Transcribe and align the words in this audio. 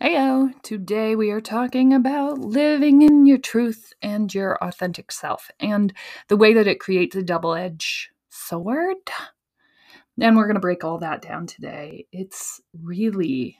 Heyo, 0.00 0.52
today 0.62 1.16
we 1.16 1.32
are 1.32 1.40
talking 1.40 1.92
about 1.92 2.38
living 2.38 3.02
in 3.02 3.26
your 3.26 3.38
truth 3.38 3.92
and 4.00 4.32
your 4.32 4.56
authentic 4.62 5.10
self 5.10 5.50
and 5.58 5.92
the 6.28 6.36
way 6.36 6.54
that 6.54 6.68
it 6.68 6.78
creates 6.78 7.16
a 7.16 7.22
double 7.22 7.52
edged 7.52 8.10
sword. 8.28 8.94
And 10.20 10.36
we're 10.36 10.44
going 10.46 10.54
to 10.54 10.60
break 10.60 10.84
all 10.84 10.98
that 10.98 11.20
down 11.20 11.48
today. 11.48 12.06
It's 12.12 12.60
really 12.80 13.58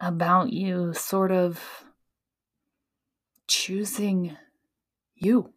about 0.00 0.50
you 0.50 0.94
sort 0.94 1.30
of 1.30 1.60
choosing 3.46 4.34
you 5.14 5.52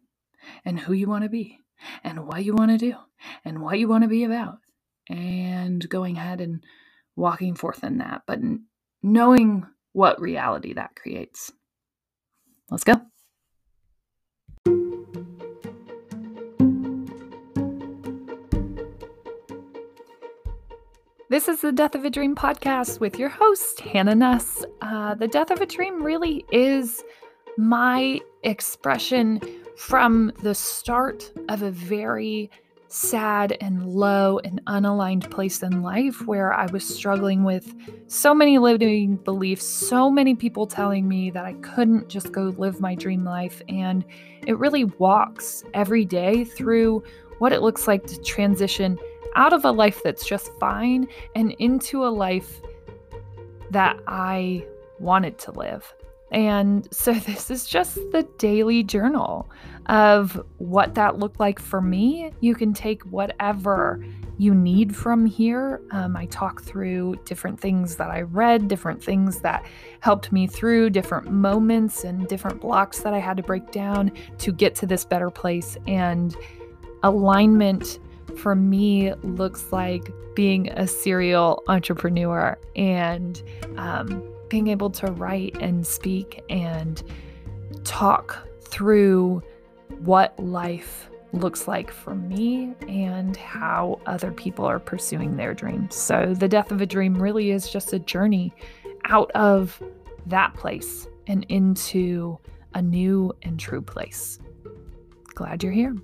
and 0.66 0.78
who 0.78 0.92
you 0.92 1.06
want 1.06 1.24
to 1.24 1.30
be 1.30 1.60
and 2.04 2.26
what 2.26 2.44
you 2.44 2.52
want 2.52 2.72
to 2.72 2.78
do 2.78 2.94
and 3.42 3.62
what 3.62 3.78
you 3.78 3.88
want 3.88 4.04
to 4.04 4.08
be 4.08 4.24
about 4.24 4.58
and 5.08 5.88
going 5.88 6.18
ahead 6.18 6.42
and 6.42 6.62
walking 7.16 7.54
forth 7.54 7.82
in 7.82 7.98
that. 7.98 8.20
But 8.26 8.40
knowing 9.02 9.66
what 9.92 10.20
reality 10.20 10.74
that 10.74 10.96
creates. 10.96 11.52
Let's 12.70 12.84
go. 12.84 13.00
This 21.28 21.48
is 21.48 21.60
the 21.60 21.72
Death 21.72 21.96
of 21.96 22.04
a 22.04 22.10
Dream 22.10 22.36
podcast 22.36 23.00
with 23.00 23.18
your 23.18 23.28
host, 23.28 23.80
Hannah 23.80 24.14
Nuss. 24.14 24.64
Uh, 24.80 25.16
the 25.16 25.26
Death 25.26 25.50
of 25.50 25.60
a 25.60 25.66
Dream 25.66 26.02
really 26.02 26.44
is 26.52 27.02
my 27.58 28.20
expression 28.44 29.40
from 29.76 30.32
the 30.42 30.54
start 30.54 31.32
of 31.48 31.62
a 31.62 31.70
very 31.70 32.50
sad 32.96 33.56
and 33.60 33.86
low 33.86 34.38
and 34.38 34.60
unaligned 34.66 35.30
place 35.30 35.62
in 35.62 35.82
life 35.82 36.26
where 36.26 36.54
I 36.54 36.66
was 36.66 36.82
struggling 36.82 37.44
with 37.44 37.74
so 38.06 38.34
many 38.34 38.56
limiting 38.56 39.16
beliefs, 39.16 39.64
so 39.64 40.10
many 40.10 40.34
people 40.34 40.66
telling 40.66 41.06
me 41.06 41.30
that 41.30 41.44
I 41.44 41.52
couldn't 41.54 42.08
just 42.08 42.32
go 42.32 42.54
live 42.56 42.80
my 42.80 42.94
dream 42.94 43.22
life. 43.22 43.60
And 43.68 44.02
it 44.46 44.58
really 44.58 44.84
walks 44.84 45.62
every 45.74 46.06
day 46.06 46.44
through 46.44 47.02
what 47.38 47.52
it 47.52 47.60
looks 47.60 47.86
like 47.86 48.06
to 48.06 48.20
transition 48.22 48.98
out 49.34 49.52
of 49.52 49.66
a 49.66 49.70
life 49.70 50.02
that's 50.02 50.26
just 50.26 50.50
fine 50.58 51.06
and 51.34 51.52
into 51.58 52.02
a 52.04 52.08
life 52.08 52.62
that 53.72 53.98
I 54.06 54.64
wanted 54.98 55.38
to 55.40 55.52
live. 55.52 55.94
And 56.32 56.88
so 56.92 57.12
this 57.26 57.50
is 57.50 57.66
just 57.66 57.96
the 58.12 58.26
daily 58.38 58.82
journal 58.82 59.48
of 59.86 60.42
what 60.58 60.94
that 60.94 61.18
looked 61.18 61.38
like 61.38 61.60
for 61.60 61.80
me. 61.80 62.32
You 62.40 62.54
can 62.54 62.72
take 62.72 63.02
whatever 63.04 64.04
you 64.38 64.54
need 64.54 64.94
from 64.94 65.24
here. 65.24 65.80
Um, 65.92 66.16
I 66.16 66.26
talk 66.26 66.62
through 66.62 67.16
different 67.24 67.58
things 67.58 67.96
that 67.96 68.10
I 68.10 68.22
read, 68.22 68.68
different 68.68 69.02
things 69.02 69.40
that 69.40 69.64
helped 70.00 70.30
me 70.32 70.46
through, 70.46 70.90
different 70.90 71.30
moments 71.30 72.04
and 72.04 72.28
different 72.28 72.60
blocks 72.60 73.00
that 73.00 73.14
I 73.14 73.18
had 73.18 73.36
to 73.38 73.42
break 73.42 73.70
down 73.70 74.12
to 74.38 74.52
get 74.52 74.74
to 74.76 74.86
this 74.86 75.04
better 75.04 75.30
place. 75.30 75.78
And 75.86 76.36
alignment 77.02 77.98
for 78.36 78.54
me 78.54 79.14
looks 79.22 79.72
like 79.72 80.12
being 80.34 80.68
a 80.72 80.86
serial 80.86 81.62
entrepreneur 81.68 82.58
and 82.74 83.42
um, 83.76 84.22
being 84.48 84.68
able 84.68 84.90
to 84.90 85.06
write 85.12 85.56
and 85.60 85.86
speak 85.86 86.42
and 86.48 87.02
talk 87.84 88.46
through 88.62 89.42
what 90.00 90.38
life 90.38 91.08
looks 91.32 91.68
like 91.68 91.90
for 91.90 92.14
me 92.14 92.74
and 92.88 93.36
how 93.36 94.00
other 94.06 94.30
people 94.32 94.64
are 94.64 94.78
pursuing 94.78 95.36
their 95.36 95.54
dreams. 95.54 95.94
So, 95.94 96.34
the 96.34 96.48
death 96.48 96.70
of 96.70 96.80
a 96.80 96.86
dream 96.86 97.20
really 97.20 97.50
is 97.50 97.70
just 97.70 97.92
a 97.92 97.98
journey 97.98 98.52
out 99.04 99.30
of 99.32 99.80
that 100.26 100.54
place 100.54 101.06
and 101.26 101.44
into 101.48 102.38
a 102.74 102.82
new 102.82 103.32
and 103.42 103.58
true 103.58 103.82
place. 103.82 104.38
Glad 105.34 105.62
you're 105.62 105.72
here. 105.72 105.94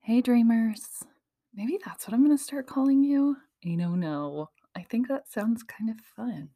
Hey, 0.00 0.22
dreamers. 0.22 1.04
Maybe 1.58 1.76
that's 1.84 2.06
what 2.06 2.14
I'm 2.14 2.24
going 2.24 2.38
to 2.38 2.40
start 2.40 2.68
calling 2.68 3.02
you. 3.02 3.36
I 3.66 3.74
don't 3.74 3.98
know. 3.98 4.48
I 4.76 4.84
think 4.84 5.08
that 5.08 5.28
sounds 5.28 5.64
kind 5.64 5.90
of 5.90 5.96
fun 6.14 6.50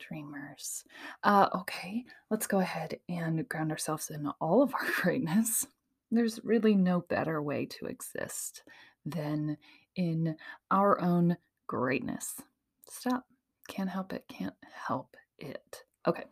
dreamers. 0.00 0.82
Uh, 1.22 1.48
okay, 1.54 2.04
let's 2.28 2.48
go 2.48 2.58
ahead 2.58 2.98
and 3.08 3.48
ground 3.48 3.70
ourselves 3.70 4.10
in 4.10 4.28
all 4.40 4.64
of 4.64 4.74
our 4.74 4.84
greatness. 5.00 5.64
There's 6.10 6.44
really 6.44 6.74
no 6.74 7.02
better 7.08 7.40
way 7.40 7.66
to 7.66 7.86
exist 7.86 8.64
than 9.04 9.58
in 9.94 10.34
our 10.72 11.00
own 11.00 11.36
greatness. 11.68 12.34
Stop. 12.90 13.26
Can't 13.68 13.90
help 13.90 14.12
it. 14.12 14.24
Can't 14.28 14.56
help 14.88 15.16
it. 15.38 15.84
Okay. 16.04 16.24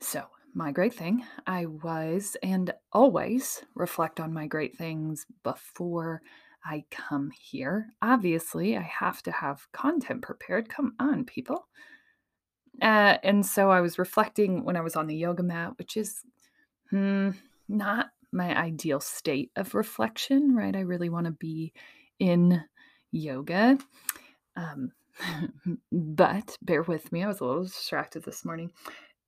So, 0.00 0.24
my 0.52 0.72
great 0.72 0.94
thing, 0.94 1.24
I 1.46 1.66
was 1.66 2.36
and 2.42 2.74
always 2.92 3.62
reflect 3.76 4.18
on 4.18 4.32
my 4.32 4.48
great 4.48 4.76
things 4.76 5.26
before 5.44 6.22
I 6.66 6.84
come 6.90 7.30
here. 7.30 7.90
Obviously, 8.02 8.76
I 8.76 8.82
have 8.82 9.22
to 9.22 9.30
have 9.30 9.70
content 9.72 10.22
prepared. 10.22 10.68
Come 10.68 10.94
on, 10.98 11.24
people. 11.24 11.68
Uh, 12.82 13.16
and 13.22 13.46
so 13.46 13.70
I 13.70 13.80
was 13.80 13.98
reflecting 13.98 14.64
when 14.64 14.76
I 14.76 14.80
was 14.80 14.96
on 14.96 15.06
the 15.06 15.16
yoga 15.16 15.44
mat, 15.44 15.78
which 15.78 15.96
is 15.96 16.22
hmm, 16.90 17.30
not 17.68 18.08
my 18.32 18.56
ideal 18.56 19.00
state 19.00 19.52
of 19.54 19.74
reflection, 19.74 20.54
right? 20.54 20.74
I 20.74 20.80
really 20.80 21.08
want 21.08 21.26
to 21.26 21.32
be 21.32 21.72
in 22.18 22.62
yoga. 23.12 23.78
Um, 24.56 24.90
but 25.92 26.56
bear 26.62 26.82
with 26.82 27.12
me, 27.12 27.22
I 27.22 27.28
was 27.28 27.40
a 27.40 27.44
little 27.44 27.62
distracted 27.62 28.24
this 28.24 28.44
morning. 28.44 28.72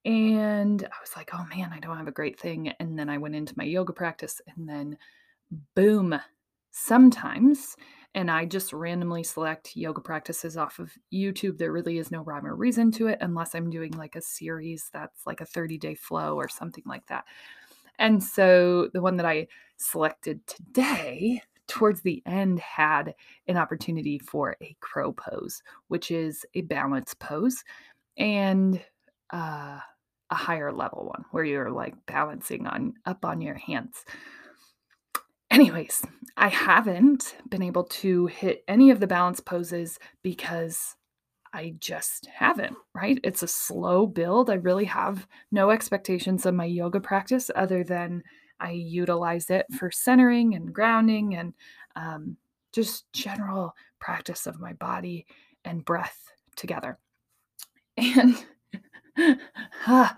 And 0.05 0.83
I 0.85 1.01
was 1.01 1.17
like, 1.17 1.31
oh 1.33 1.47
man, 1.55 1.73
I 1.73 1.79
don't 1.79 1.99
have 1.99 2.09
a 2.09 2.13
great 2.13 2.39
thing. 2.39 2.69
And 2.81 2.99
then 2.99 3.09
I 3.09 3.19
went 3.19 3.37
into 3.37 3.55
my 3.57 3.65
yoga 3.65 3.93
practice, 3.93 4.41
and 4.57 4.69
then 4.69 4.99
boom, 5.75 6.19
sometimes 6.79 7.77
and 8.15 8.31
I 8.31 8.47
just 8.47 8.73
randomly 8.73 9.23
select 9.23 9.77
yoga 9.77 10.01
practices 10.01 10.57
off 10.57 10.79
of 10.79 10.93
YouTube. 11.13 11.59
There 11.59 11.73
really 11.73 11.99
is 11.99 12.11
no 12.11 12.23
rhyme 12.23 12.47
or 12.47 12.57
reason 12.57 12.91
to 12.93 13.07
it 13.07 13.19
unless 13.21 13.55
I'm 13.55 13.71
doing 13.71 13.93
like 13.93 14.17
a 14.17 14.23
series 14.23 14.89
that's 14.93 15.27
like 15.27 15.41
a 15.41 15.47
30 15.47 15.79
day 15.79 15.95
flow 15.95 16.37
or 16.37 16.49
something 16.49 16.85
like 16.87 17.07
that. 17.09 17.25
And 17.99 18.23
so 18.23 18.89
the 18.93 19.03
one 19.03 19.17
that 19.17 19.27
I 19.27 19.49
selected 19.77 20.47
today 20.47 21.43
towards 21.67 22.01
the 22.01 22.23
end 22.25 22.61
had 22.61 23.15
an 23.47 23.57
opportunity 23.57 24.19
for 24.19 24.57
a 24.63 24.75
crow 24.81 25.13
pose, 25.13 25.63
which 25.89 26.11
is 26.11 26.47
a 26.55 26.63
balance 26.63 27.15
pose 27.15 27.63
and 28.17 28.81
uh, 29.33 29.79
a 30.31 30.35
higher 30.35 30.73
level 30.73 31.07
one 31.07 31.25
where 31.31 31.45
you're 31.45 31.71
like 31.71 31.95
balancing 32.07 32.67
on 32.67 32.95
up 33.05 33.25
on 33.25 33.41
your 33.41 33.55
hands. 33.55 34.05
Anyways, 35.59 36.05
I 36.37 36.51
haven't 36.51 37.35
been 37.49 37.65
able 37.65 37.83
to 37.83 38.27
hit 38.27 38.63
any 38.69 38.93
of 38.93 39.01
the 39.01 39.09
balance 39.09 39.41
poses 39.41 39.99
because 40.23 40.95
I 41.53 41.75
just 41.81 42.27
haven't, 42.27 42.77
right? 42.95 43.19
It's 43.25 43.43
a 43.43 43.49
slow 43.49 44.07
build. 44.07 44.51
I 44.51 44.55
really 44.55 44.85
have 44.85 45.27
no 45.51 45.71
expectations 45.71 46.47
of 46.47 46.55
my 46.55 46.65
yoga 46.65 47.01
practice 47.01 47.51
other 47.57 47.83
than 47.83 48.23
I 48.61 48.71
utilize 48.71 49.51
it 49.51 49.67
for 49.77 49.91
centering 49.91 50.55
and 50.55 50.73
grounding 50.73 51.35
and 51.35 51.55
um, 51.97 52.37
just 52.73 53.13
general 53.13 53.75
practice 53.99 54.47
of 54.47 54.61
my 54.61 54.75
body 54.75 55.27
and 55.65 55.85
breath 55.85 56.31
together. 56.55 56.99
And, 57.97 58.47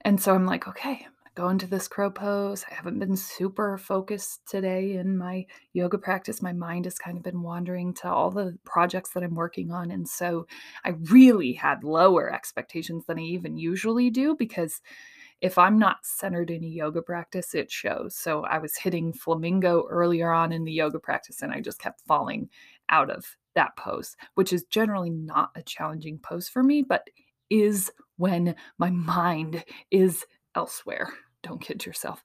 and 0.00 0.20
so 0.20 0.34
I'm 0.34 0.46
like, 0.46 0.66
okay, 0.66 1.06
go 1.34 1.48
into 1.48 1.66
this 1.66 1.88
crow 1.88 2.10
pose. 2.10 2.64
I 2.70 2.74
haven't 2.74 2.98
been 2.98 3.16
super 3.16 3.76
focused 3.76 4.40
today 4.46 4.94
in 4.94 5.18
my 5.18 5.46
yoga 5.72 5.98
practice. 5.98 6.40
My 6.40 6.52
mind 6.52 6.84
has 6.84 6.98
kind 6.98 7.16
of 7.16 7.24
been 7.24 7.42
wandering 7.42 7.92
to 7.94 8.08
all 8.08 8.30
the 8.30 8.56
projects 8.64 9.10
that 9.10 9.22
I'm 9.22 9.34
working 9.34 9.72
on. 9.72 9.90
And 9.90 10.08
so 10.08 10.46
I 10.84 10.90
really 11.10 11.52
had 11.52 11.82
lower 11.82 12.32
expectations 12.32 13.04
than 13.06 13.18
I 13.18 13.22
even 13.22 13.56
usually 13.56 14.10
do 14.10 14.36
because 14.36 14.80
if 15.40 15.58
I'm 15.58 15.78
not 15.78 16.06
centered 16.06 16.50
in 16.50 16.62
a 16.62 16.68
yoga 16.68 17.02
practice, 17.02 17.54
it 17.54 17.70
shows. 17.70 18.14
So 18.16 18.44
I 18.44 18.58
was 18.58 18.76
hitting 18.76 19.12
flamingo 19.12 19.86
earlier 19.90 20.30
on 20.30 20.52
in 20.52 20.64
the 20.64 20.72
yoga 20.72 21.00
practice 21.00 21.42
and 21.42 21.52
I 21.52 21.60
just 21.60 21.80
kept 21.80 22.00
falling 22.06 22.48
out 22.88 23.10
of 23.10 23.36
that 23.56 23.76
pose, 23.76 24.16
which 24.36 24.52
is 24.52 24.64
generally 24.64 25.10
not 25.10 25.50
a 25.56 25.62
challenging 25.62 26.18
pose 26.18 26.48
for 26.48 26.62
me, 26.62 26.82
but 26.82 27.08
is 27.50 27.90
when 28.16 28.54
my 28.78 28.90
mind 28.90 29.64
is 29.90 30.24
elsewhere. 30.54 31.08
Don't 31.42 31.60
kid 31.60 31.84
yourself. 31.84 32.22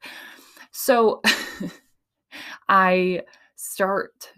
So 0.71 1.21
I 2.69 3.23
start 3.55 4.31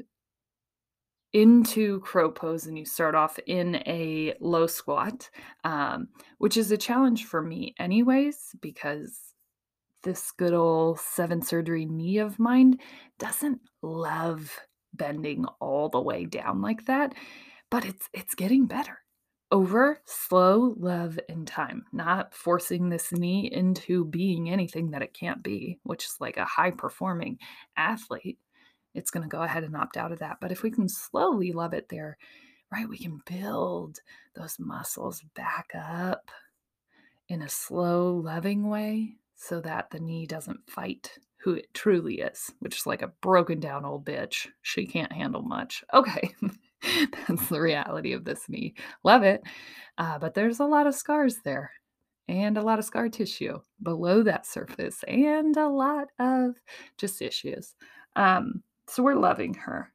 into 1.33 2.01
crow 2.01 2.29
pose 2.29 2.65
and 2.65 2.77
you 2.77 2.85
start 2.85 3.15
off 3.15 3.39
in 3.47 3.75
a 3.88 4.33
low 4.41 4.67
squat, 4.67 5.29
um, 5.63 6.09
which 6.39 6.57
is 6.57 6.71
a 6.71 6.77
challenge 6.77 7.25
for 7.25 7.41
me, 7.41 7.73
anyways, 7.79 8.55
because 8.61 9.17
this 10.03 10.31
good 10.31 10.53
old 10.53 10.99
seven 10.99 11.41
surgery 11.41 11.85
knee 11.85 12.17
of 12.17 12.39
mine 12.39 12.77
doesn't 13.19 13.61
love 13.81 14.59
bending 14.93 15.45
all 15.59 15.89
the 15.89 16.01
way 16.01 16.25
down 16.25 16.61
like 16.61 16.85
that, 16.85 17.13
but 17.69 17.85
it's 17.85 18.09
it's 18.13 18.35
getting 18.35 18.65
better. 18.65 19.00
Over 19.51 20.01
slow 20.06 20.75
love 20.80 21.19
and 21.27 21.45
time, 21.45 21.83
not 21.92 22.33
forcing 22.33 22.88
this 22.88 23.12
knee 23.12 23.51
into 23.51 24.06
being 24.06 24.50
anything 24.50 24.92
that 24.92 25.01
it 25.01 25.13
can't 25.13 25.44
be, 25.44 25.77
which 25.83 26.06
is 26.06 26.15
like 26.21 26.38
a 26.38 26.45
high 26.45 26.71
performing 26.71 27.38
athlete. 27.75 28.39
It's 28.94 29.12
going 29.12 29.24
to 29.24 29.30
go 29.30 29.42
ahead 29.42 29.65
and 29.65 29.75
opt 29.75 29.98
out 29.98 30.13
of 30.13 30.19
that. 30.19 30.38
But 30.39 30.53
if 30.53 30.63
we 30.63 30.71
can 30.71 30.88
slowly 30.88 31.51
love 31.51 31.74
it 31.74 31.89
there, 31.89 32.18
right, 32.71 32.88
we 32.88 32.98
can 32.98 33.21
build 33.25 34.00
those 34.36 34.57
muscles 34.57 35.21
back 35.36 35.68
up 35.75 36.31
in 37.27 37.42
a 37.42 37.50
slow, 37.50 38.15
loving 38.15 38.69
way 38.69 39.15
so 39.36 39.59
that 39.62 39.89
the 39.89 40.00
knee 40.00 40.25
doesn't 40.25 40.69
fight 40.69 41.12
who 41.44 41.56
it 41.56 41.74
truly 41.74 42.19
is, 42.19 42.51
which 42.59 42.77
is 42.77 42.86
like 42.86 43.01
a 43.01 43.12
broken 43.21 43.59
down 43.59 43.83
old 43.83 44.06
bitch. 44.06 44.48
She 44.62 44.86
can't 44.86 45.12
handle 45.12 45.42
much. 45.42 45.83
Okay. 45.94 46.33
That's 47.27 47.49
the 47.49 47.61
reality 47.61 48.13
of 48.13 48.25
this 48.25 48.47
knee. 48.49 48.73
Love 49.03 49.23
it. 49.23 49.41
Uh, 49.97 50.19
but 50.19 50.33
there's 50.33 50.59
a 50.59 50.65
lot 50.65 50.87
of 50.87 50.95
scars 50.95 51.37
there 51.43 51.71
and 52.27 52.57
a 52.57 52.63
lot 52.63 52.79
of 52.79 52.85
scar 52.85 53.09
tissue 53.09 53.59
below 53.83 54.23
that 54.23 54.45
surface 54.45 55.03
and 55.07 55.57
a 55.57 55.67
lot 55.67 56.07
of 56.19 56.55
just 56.97 57.21
issues. 57.21 57.75
Um, 58.15 58.63
so 58.87 59.03
we're 59.03 59.15
loving 59.15 59.53
her. 59.55 59.91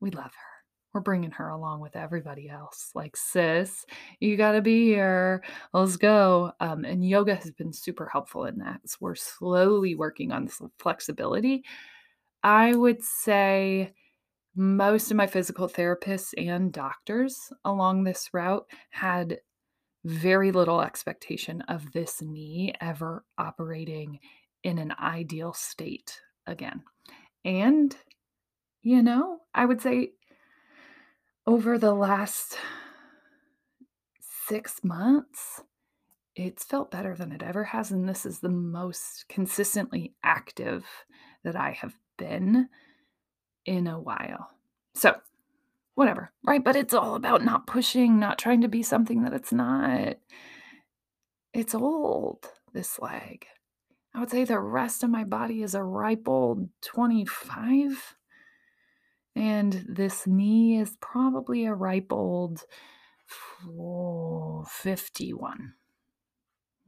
We 0.00 0.10
love 0.10 0.24
her. 0.24 0.50
We're 0.92 1.00
bringing 1.00 1.30
her 1.32 1.50
along 1.50 1.80
with 1.80 1.94
everybody 1.94 2.48
else. 2.48 2.90
Like, 2.94 3.16
sis, 3.16 3.86
you 4.18 4.36
got 4.36 4.52
to 4.52 4.60
be 4.60 4.86
here. 4.86 5.44
Let's 5.72 5.96
go. 5.96 6.52
Um, 6.58 6.84
and 6.84 7.08
yoga 7.08 7.36
has 7.36 7.52
been 7.52 7.72
super 7.72 8.06
helpful 8.06 8.46
in 8.46 8.58
that. 8.58 8.80
So 8.86 8.96
we're 9.00 9.14
slowly 9.14 9.94
working 9.94 10.32
on 10.32 10.46
this 10.46 10.60
flexibility. 10.78 11.64
I 12.42 12.74
would 12.74 13.04
say 13.04 13.92
most 14.60 15.10
of 15.10 15.16
my 15.16 15.26
physical 15.26 15.70
therapists 15.70 16.34
and 16.36 16.70
doctors 16.70 17.50
along 17.64 18.04
this 18.04 18.28
route 18.34 18.66
had 18.90 19.38
very 20.04 20.52
little 20.52 20.82
expectation 20.82 21.62
of 21.62 21.92
this 21.92 22.20
knee 22.20 22.74
ever 22.78 23.24
operating 23.38 24.18
in 24.62 24.76
an 24.76 24.92
ideal 25.00 25.54
state 25.54 26.20
again. 26.46 26.82
And, 27.42 27.96
you 28.82 29.02
know, 29.02 29.38
I 29.54 29.64
would 29.64 29.80
say 29.80 30.10
over 31.46 31.78
the 31.78 31.94
last 31.94 32.58
six 34.46 34.84
months, 34.84 35.62
it's 36.36 36.64
felt 36.64 36.90
better 36.90 37.14
than 37.14 37.32
it 37.32 37.42
ever 37.42 37.64
has. 37.64 37.90
And 37.90 38.06
this 38.06 38.26
is 38.26 38.40
the 38.40 38.50
most 38.50 39.24
consistently 39.30 40.12
active 40.22 40.84
that 41.44 41.56
I 41.56 41.70
have 41.70 41.94
been 42.18 42.68
in 43.64 43.86
a 43.86 43.98
while. 43.98 44.50
So, 44.94 45.16
whatever, 45.94 46.32
right? 46.44 46.62
But 46.62 46.76
it's 46.76 46.94
all 46.94 47.14
about 47.14 47.44
not 47.44 47.66
pushing, 47.66 48.18
not 48.18 48.38
trying 48.38 48.60
to 48.62 48.68
be 48.68 48.82
something 48.82 49.22
that 49.22 49.32
it's 49.32 49.52
not. 49.52 50.16
It's 51.52 51.74
old, 51.74 52.46
this 52.72 52.98
leg. 53.00 53.46
I 54.14 54.20
would 54.20 54.30
say 54.30 54.44
the 54.44 54.58
rest 54.58 55.02
of 55.02 55.10
my 55.10 55.24
body 55.24 55.62
is 55.62 55.74
a 55.74 55.82
ripe 55.82 56.28
old 56.28 56.68
25. 56.82 58.16
And 59.36 59.84
this 59.88 60.26
knee 60.26 60.78
is 60.78 60.96
probably 61.00 61.64
a 61.64 61.74
ripe 61.74 62.12
old 62.12 62.64
oh, 63.78 64.64
51. 64.68 65.74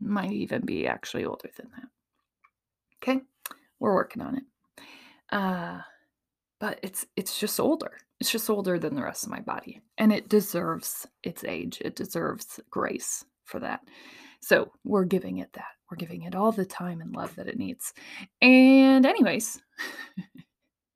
Might 0.00 0.32
even 0.32 0.62
be 0.62 0.86
actually 0.86 1.24
older 1.24 1.48
than 1.56 1.70
that. 1.76 1.88
Okay, 3.02 3.20
we're 3.78 3.94
working 3.94 4.22
on 4.22 4.36
it. 4.36 4.44
Uh, 5.30 5.80
but 6.62 6.78
it's 6.80 7.04
it's 7.16 7.40
just 7.40 7.58
older. 7.58 7.90
It's 8.20 8.30
just 8.30 8.48
older 8.48 8.78
than 8.78 8.94
the 8.94 9.02
rest 9.02 9.24
of 9.24 9.30
my 9.30 9.40
body, 9.40 9.82
and 9.98 10.12
it 10.12 10.28
deserves 10.28 11.08
its 11.24 11.42
age. 11.42 11.82
It 11.84 11.96
deserves 11.96 12.60
grace 12.70 13.24
for 13.42 13.58
that. 13.58 13.80
So 14.40 14.70
we're 14.84 15.04
giving 15.04 15.38
it 15.38 15.52
that. 15.54 15.72
We're 15.90 15.96
giving 15.96 16.22
it 16.22 16.36
all 16.36 16.52
the 16.52 16.64
time 16.64 17.00
and 17.00 17.16
love 17.16 17.34
that 17.34 17.48
it 17.48 17.58
needs. 17.58 17.92
And 18.40 19.04
anyways. 19.04 19.60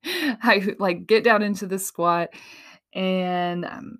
I 0.05 0.73
like 0.79 1.05
get 1.05 1.25
down 1.25 1.41
into 1.43 1.65
the 1.65 1.79
squat 1.79 2.29
and 2.93 3.65
I'm 3.65 3.99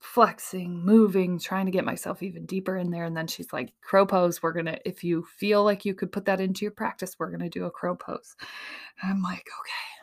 flexing, 0.00 0.84
moving, 0.84 1.38
trying 1.38 1.66
to 1.66 1.72
get 1.72 1.84
myself 1.84 2.24
even 2.24 2.44
deeper 2.44 2.76
in 2.76 2.90
there. 2.90 3.04
And 3.04 3.16
then 3.16 3.28
she's 3.28 3.52
like, 3.52 3.72
crow 3.82 4.04
pose. 4.04 4.42
We're 4.42 4.60
to, 4.62 4.88
if 4.88 5.04
you 5.04 5.24
feel 5.38 5.62
like 5.62 5.84
you 5.84 5.94
could 5.94 6.10
put 6.10 6.24
that 6.24 6.40
into 6.40 6.64
your 6.64 6.72
practice, 6.72 7.14
we're 7.18 7.36
to 7.36 7.48
do 7.48 7.66
a 7.66 7.70
crow 7.70 7.94
pose. 7.94 8.34
And 9.00 9.12
I'm 9.12 9.22
like, 9.22 9.46
okay, 9.60 9.97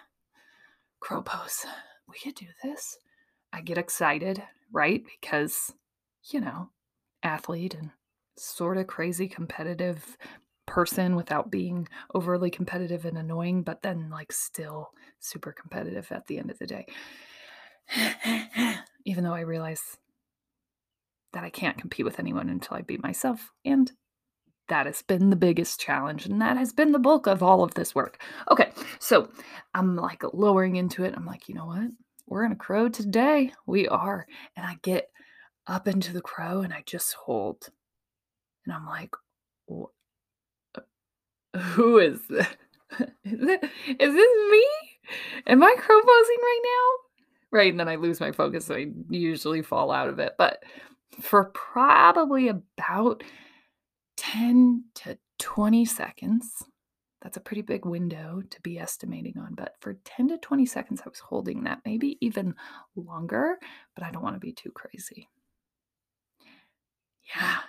crow 1.05 1.21
pose. 1.21 1.63
We 2.07 2.17
could 2.17 2.33
do 2.33 2.47
this. 2.63 2.97
I 3.53 3.61
get 3.61 3.77
excited, 3.77 4.41
right? 4.71 5.03
Because, 5.21 5.71
you 6.31 6.41
know, 6.41 6.69
athlete 7.21 7.75
and 7.75 7.91
sort 8.39 8.77
of 8.77 8.87
crazy 8.87 9.27
competitive 9.27 10.17
person 10.65 11.15
without 11.15 11.51
being 11.51 11.87
overly 12.15 12.49
competitive 12.49 13.05
and 13.05 13.19
annoying, 13.19 13.61
but 13.61 13.83
then 13.83 14.09
like 14.09 14.31
still 14.31 14.89
super 15.19 15.51
competitive 15.51 16.11
at 16.11 16.25
the 16.25 16.39
end 16.39 16.49
of 16.49 16.57
the 16.57 16.65
day. 16.65 16.87
Even 19.05 19.23
though 19.23 19.33
I 19.33 19.41
realize 19.41 19.97
that 21.33 21.43
I 21.43 21.51
can't 21.51 21.77
compete 21.77 22.05
with 22.05 22.17
anyone 22.17 22.49
until 22.49 22.77
I 22.77 22.81
beat 22.81 23.03
myself. 23.03 23.51
And 23.63 23.91
that 24.67 24.85
has 24.85 25.01
been 25.01 25.29
the 25.29 25.35
biggest 25.35 25.79
challenge. 25.79 26.25
And 26.25 26.41
that 26.41 26.57
has 26.57 26.73
been 26.73 26.91
the 26.91 26.99
bulk 26.99 27.27
of 27.27 27.43
all 27.43 27.63
of 27.63 27.73
this 27.75 27.93
work. 27.93 28.21
Okay, 28.51 28.71
so 28.99 29.29
I'm 29.73 29.95
like 29.95 30.23
lowering 30.33 30.75
into 30.75 31.03
it. 31.03 31.13
I'm 31.15 31.25
like, 31.25 31.47
you 31.47 31.55
know 31.55 31.65
what? 31.65 31.91
We're 32.27 32.45
in 32.45 32.51
a 32.51 32.57
crow 32.57 32.89
today. 32.89 33.53
We 33.65 33.87
are. 33.87 34.25
And 34.55 34.65
I 34.65 34.77
get 34.81 35.09
up 35.67 35.87
into 35.87 36.13
the 36.13 36.21
crow 36.21 36.61
and 36.61 36.73
I 36.73 36.83
just 36.85 37.13
hold. 37.13 37.69
And 38.65 38.73
I'm 38.73 38.85
like, 38.85 39.11
who 41.55 41.99
is 41.99 42.21
this? 42.27 42.47
Is, 43.25 43.41
it, 43.41 43.63
is 43.99 44.13
this 44.13 44.51
me? 44.51 44.65
Am 45.47 45.61
I 45.61 45.75
crow 45.77 45.99
posing 45.99 46.37
right 46.39 46.61
now? 46.63 47.57
Right, 47.57 47.71
and 47.71 47.79
then 47.79 47.89
I 47.89 47.95
lose 47.95 48.21
my 48.21 48.31
focus, 48.31 48.65
so 48.65 48.75
I 48.75 48.87
usually 49.09 49.63
fall 49.63 49.91
out 49.91 50.07
of 50.07 50.19
it. 50.19 50.35
But 50.37 50.63
for 51.19 51.45
probably 51.45 52.47
about 52.47 53.23
10 54.35 54.83
to 54.95 55.17
20 55.39 55.85
seconds, 55.85 56.63
that's 57.21 57.37
a 57.37 57.41
pretty 57.41 57.61
big 57.61 57.85
window 57.85 58.41
to 58.49 58.61
be 58.61 58.77
estimating 58.77 59.37
on. 59.37 59.55
But 59.55 59.75
for 59.79 59.97
10 60.03 60.27
to 60.29 60.37
20 60.37 60.65
seconds, 60.65 61.01
I 61.05 61.09
was 61.09 61.19
holding 61.19 61.63
that, 61.63 61.79
maybe 61.85 62.17
even 62.19 62.53
longer, 62.97 63.57
but 63.95 64.03
I 64.03 64.11
don't 64.11 64.23
want 64.23 64.35
to 64.35 64.39
be 64.41 64.51
too 64.51 64.71
crazy. 64.71 65.29
Yeah, 67.33 67.59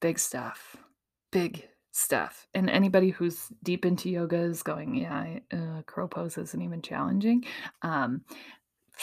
big 0.00 0.20
stuff. 0.20 0.76
Big 1.32 1.68
stuff. 1.90 2.46
And 2.54 2.70
anybody 2.70 3.10
who's 3.10 3.48
deep 3.64 3.84
into 3.84 4.08
yoga 4.08 4.38
is 4.38 4.62
going, 4.62 4.94
yeah, 4.94 5.40
uh, 5.52 5.82
crow 5.82 6.06
pose 6.06 6.38
isn't 6.38 6.62
even 6.62 6.80
challenging. 6.80 7.44
Um, 7.82 8.22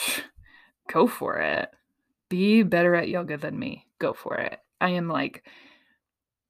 go 0.89 1.07
for 1.07 1.39
it. 1.39 1.69
Be 2.29 2.63
better 2.63 2.95
at 2.95 3.09
yoga 3.09 3.37
than 3.37 3.59
me. 3.59 3.85
Go 3.99 4.13
for 4.13 4.37
it. 4.37 4.59
I 4.79 4.91
am 4.91 5.09
like 5.09 5.43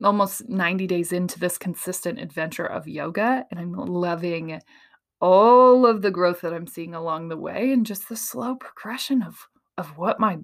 almost 0.01 0.47
90 0.49 0.87
days 0.87 1.11
into 1.11 1.39
this 1.39 1.57
consistent 1.57 2.19
adventure 2.19 2.65
of 2.65 2.87
yoga, 2.87 3.45
and 3.51 3.59
I'm 3.59 3.73
loving 3.73 4.61
all 5.21 5.85
of 5.85 6.01
the 6.01 6.11
growth 6.11 6.41
that 6.41 6.53
I'm 6.53 6.67
seeing 6.67 6.93
along 6.93 7.29
the 7.29 7.37
way 7.37 7.71
and 7.71 7.85
just 7.85 8.09
the 8.09 8.17
slow 8.17 8.55
progression 8.55 9.21
of 9.23 9.47
of 9.77 9.97
what 9.97 10.19
my 10.19 10.37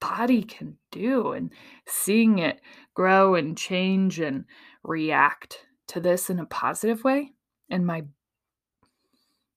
body 0.00 0.42
can 0.42 0.76
do 0.90 1.32
and 1.32 1.52
seeing 1.86 2.38
it 2.38 2.60
grow 2.94 3.34
and 3.34 3.56
change 3.56 4.20
and 4.20 4.44
react 4.82 5.58
to 5.88 6.00
this 6.00 6.30
in 6.30 6.38
a 6.38 6.46
positive 6.46 7.04
way. 7.04 7.32
And 7.70 7.86
my 7.86 8.04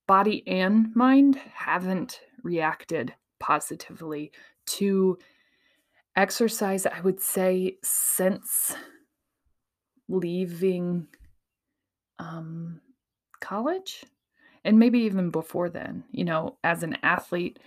body 0.06 0.46
and 0.46 0.94
mind 0.94 1.40
haven't 1.54 2.20
reacted 2.42 3.14
positively 3.38 4.32
to 4.66 5.18
exercise, 6.16 6.86
I 6.86 7.00
would 7.00 7.20
say, 7.20 7.76
since 7.82 8.74
leaving 10.12 11.08
um, 12.18 12.80
college 13.40 14.04
and 14.64 14.78
maybe 14.78 15.00
even 15.00 15.30
before 15.30 15.68
then. 15.68 16.04
You 16.12 16.24
know, 16.24 16.58
as 16.62 16.82
an 16.82 16.98
athlete, 17.02 17.58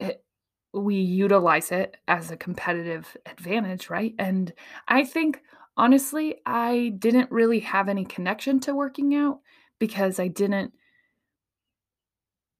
it, 0.00 0.24
we 0.72 0.96
utilize 0.96 1.70
it 1.70 1.96
as 2.08 2.30
a 2.30 2.36
competitive 2.36 3.16
advantage, 3.26 3.90
right? 3.90 4.14
And 4.18 4.52
I 4.88 5.04
think 5.04 5.42
honestly, 5.76 6.40
I 6.46 6.94
didn't 6.98 7.30
really 7.30 7.60
have 7.60 7.88
any 7.88 8.04
connection 8.04 8.60
to 8.60 8.74
working 8.74 9.14
out 9.14 9.40
because 9.78 10.18
I 10.18 10.28
didn't 10.28 10.72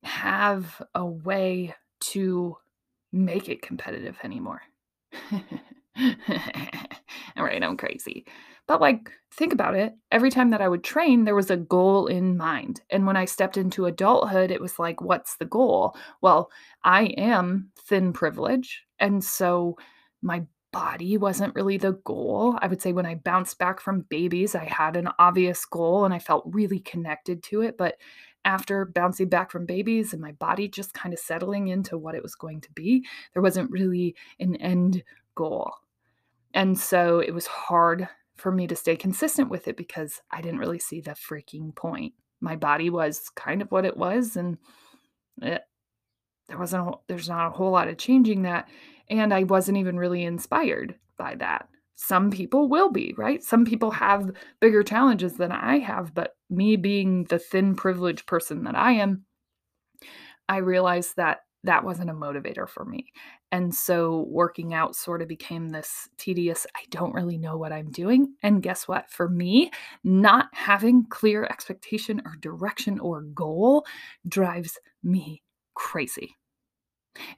have 0.02 0.82
a 0.94 1.04
way 1.04 1.74
to 2.00 2.56
make 3.12 3.48
it 3.48 3.62
competitive 3.62 4.16
anymore. 4.22 4.62
All 5.32 5.32
right, 7.36 7.62
I'm 7.62 7.76
crazy. 7.76 8.24
But 8.70 8.80
like, 8.80 9.10
think 9.32 9.52
about 9.52 9.74
it. 9.74 9.94
Every 10.12 10.30
time 10.30 10.50
that 10.50 10.60
I 10.60 10.68
would 10.68 10.84
train, 10.84 11.24
there 11.24 11.34
was 11.34 11.50
a 11.50 11.56
goal 11.56 12.06
in 12.06 12.36
mind. 12.36 12.80
And 12.88 13.04
when 13.04 13.16
I 13.16 13.24
stepped 13.24 13.56
into 13.56 13.86
adulthood, 13.86 14.52
it 14.52 14.60
was 14.60 14.78
like, 14.78 15.00
what's 15.00 15.34
the 15.34 15.44
goal? 15.44 15.96
Well, 16.20 16.52
I 16.84 17.06
am 17.18 17.72
thin 17.76 18.12
privilege. 18.12 18.84
And 19.00 19.24
so 19.24 19.76
my 20.22 20.44
body 20.70 21.16
wasn't 21.16 21.56
really 21.56 21.78
the 21.78 21.94
goal. 22.04 22.60
I 22.62 22.68
would 22.68 22.80
say 22.80 22.92
when 22.92 23.06
I 23.06 23.16
bounced 23.16 23.58
back 23.58 23.80
from 23.80 24.02
babies, 24.02 24.54
I 24.54 24.66
had 24.66 24.96
an 24.96 25.08
obvious 25.18 25.64
goal 25.64 26.04
and 26.04 26.14
I 26.14 26.20
felt 26.20 26.44
really 26.46 26.78
connected 26.78 27.42
to 27.42 27.62
it. 27.62 27.76
But 27.76 27.96
after 28.44 28.84
bouncing 28.84 29.28
back 29.28 29.50
from 29.50 29.66
babies 29.66 30.12
and 30.12 30.22
my 30.22 30.30
body 30.30 30.68
just 30.68 30.94
kind 30.94 31.12
of 31.12 31.18
settling 31.18 31.66
into 31.66 31.98
what 31.98 32.14
it 32.14 32.22
was 32.22 32.36
going 32.36 32.60
to 32.60 32.72
be, 32.74 33.04
there 33.32 33.42
wasn't 33.42 33.72
really 33.72 34.14
an 34.38 34.54
end 34.54 35.02
goal. 35.34 35.72
And 36.54 36.78
so 36.78 37.18
it 37.18 37.32
was 37.32 37.48
hard 37.48 38.08
for 38.40 38.50
me 38.50 38.66
to 38.66 38.76
stay 38.76 38.96
consistent 38.96 39.50
with 39.50 39.68
it 39.68 39.76
because 39.76 40.20
I 40.30 40.40
didn't 40.40 40.60
really 40.60 40.78
see 40.78 41.00
the 41.00 41.12
freaking 41.12 41.74
point. 41.74 42.14
My 42.40 42.56
body 42.56 42.90
was 42.90 43.30
kind 43.36 43.62
of 43.62 43.70
what 43.70 43.84
it 43.84 43.96
was, 43.96 44.36
and 44.36 44.58
it, 45.42 45.62
there 46.48 46.58
wasn't 46.58 46.88
a, 46.88 46.92
there's 47.06 47.28
not 47.28 47.48
a 47.48 47.50
whole 47.50 47.70
lot 47.70 47.88
of 47.88 47.98
changing 47.98 48.42
that, 48.42 48.68
and 49.08 49.32
I 49.32 49.44
wasn't 49.44 49.78
even 49.78 49.98
really 49.98 50.24
inspired 50.24 50.96
by 51.16 51.34
that. 51.36 51.68
Some 51.96 52.30
people 52.30 52.68
will 52.68 52.90
be, 52.90 53.14
right? 53.18 53.42
Some 53.42 53.66
people 53.66 53.90
have 53.90 54.30
bigger 54.58 54.82
challenges 54.82 55.34
than 55.34 55.52
I 55.52 55.78
have, 55.80 56.14
but 56.14 56.34
me 56.48 56.76
being 56.76 57.24
the 57.24 57.38
thin 57.38 57.74
privileged 57.74 58.26
person 58.26 58.64
that 58.64 58.74
I 58.74 58.92
am, 58.92 59.26
I 60.48 60.56
realized 60.58 61.16
that 61.16 61.40
that 61.64 61.84
wasn't 61.84 62.10
a 62.10 62.14
motivator 62.14 62.68
for 62.68 62.84
me. 62.84 63.12
And 63.52 63.74
so 63.74 64.26
working 64.28 64.72
out 64.72 64.96
sort 64.96 65.20
of 65.20 65.28
became 65.28 65.68
this 65.68 66.08
tedious, 66.16 66.66
I 66.74 66.80
don't 66.90 67.14
really 67.14 67.36
know 67.36 67.56
what 67.56 67.72
I'm 67.72 67.90
doing. 67.90 68.34
And 68.42 68.62
guess 68.62 68.88
what? 68.88 69.10
For 69.10 69.28
me, 69.28 69.70
not 70.02 70.48
having 70.52 71.06
clear 71.06 71.44
expectation 71.44 72.22
or 72.24 72.36
direction 72.40 72.98
or 72.98 73.22
goal 73.22 73.84
drives 74.26 74.78
me 75.02 75.42
crazy. 75.74 76.36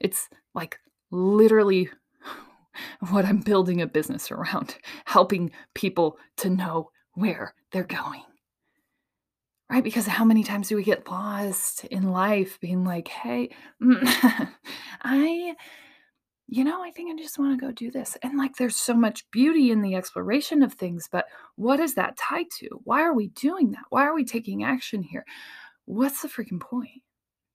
It's 0.01 0.29
like 0.55 0.79
literally 1.11 1.91
what 3.11 3.25
I'm 3.25 3.41
building 3.41 3.81
a 3.81 3.87
business 3.87 4.31
around, 4.31 4.77
helping 5.05 5.51
people 5.75 6.19
to 6.39 6.51
know 6.51 6.91
where 7.15 7.55
they're 7.73 7.85
going. 7.85 8.23
Right? 9.73 9.83
Because 9.83 10.07
how 10.07 10.27
many 10.27 10.45
times 10.45 10.69
do 10.69 10.77
we 10.77 10.85
get 10.85 11.09
lost 11.11 11.87
in 11.87 12.13
life 12.13 12.61
being 12.61 12.85
like, 12.85 13.09
hey, 13.09 13.49
mm, 13.83 13.99
I, 15.03 15.55
you 16.47 16.63
know, 16.63 16.83
I 16.85 16.91
think 16.91 17.11
I 17.11 17.23
just 17.23 17.39
want 17.39 17.59
to 17.59 17.67
go 17.67 17.73
do 17.73 17.91
this. 17.91 18.15
And 18.23 18.37
like, 18.37 18.57
there's 18.57 18.77
so 18.77 18.93
much 18.93 19.25
beauty 19.31 19.71
in 19.71 19.81
the 19.81 19.95
exploration 19.95 20.63
of 20.63 20.75
things, 20.75 21.09
but 21.11 21.25
what 21.57 21.81
is 21.81 21.95
that 21.95 22.19
tied 22.19 22.51
to? 22.59 22.69
Why 22.85 23.01
are 23.01 23.15
we 23.15 23.29
doing 23.29 23.71
that? 23.71 23.85
Why 23.89 24.05
are 24.05 24.15
we 24.15 24.27
taking 24.27 24.63
action 24.63 25.03
here? 25.03 25.25
What's 25.87 26.21
the 26.21 26.29
freaking 26.29 26.61
point? 26.61 27.01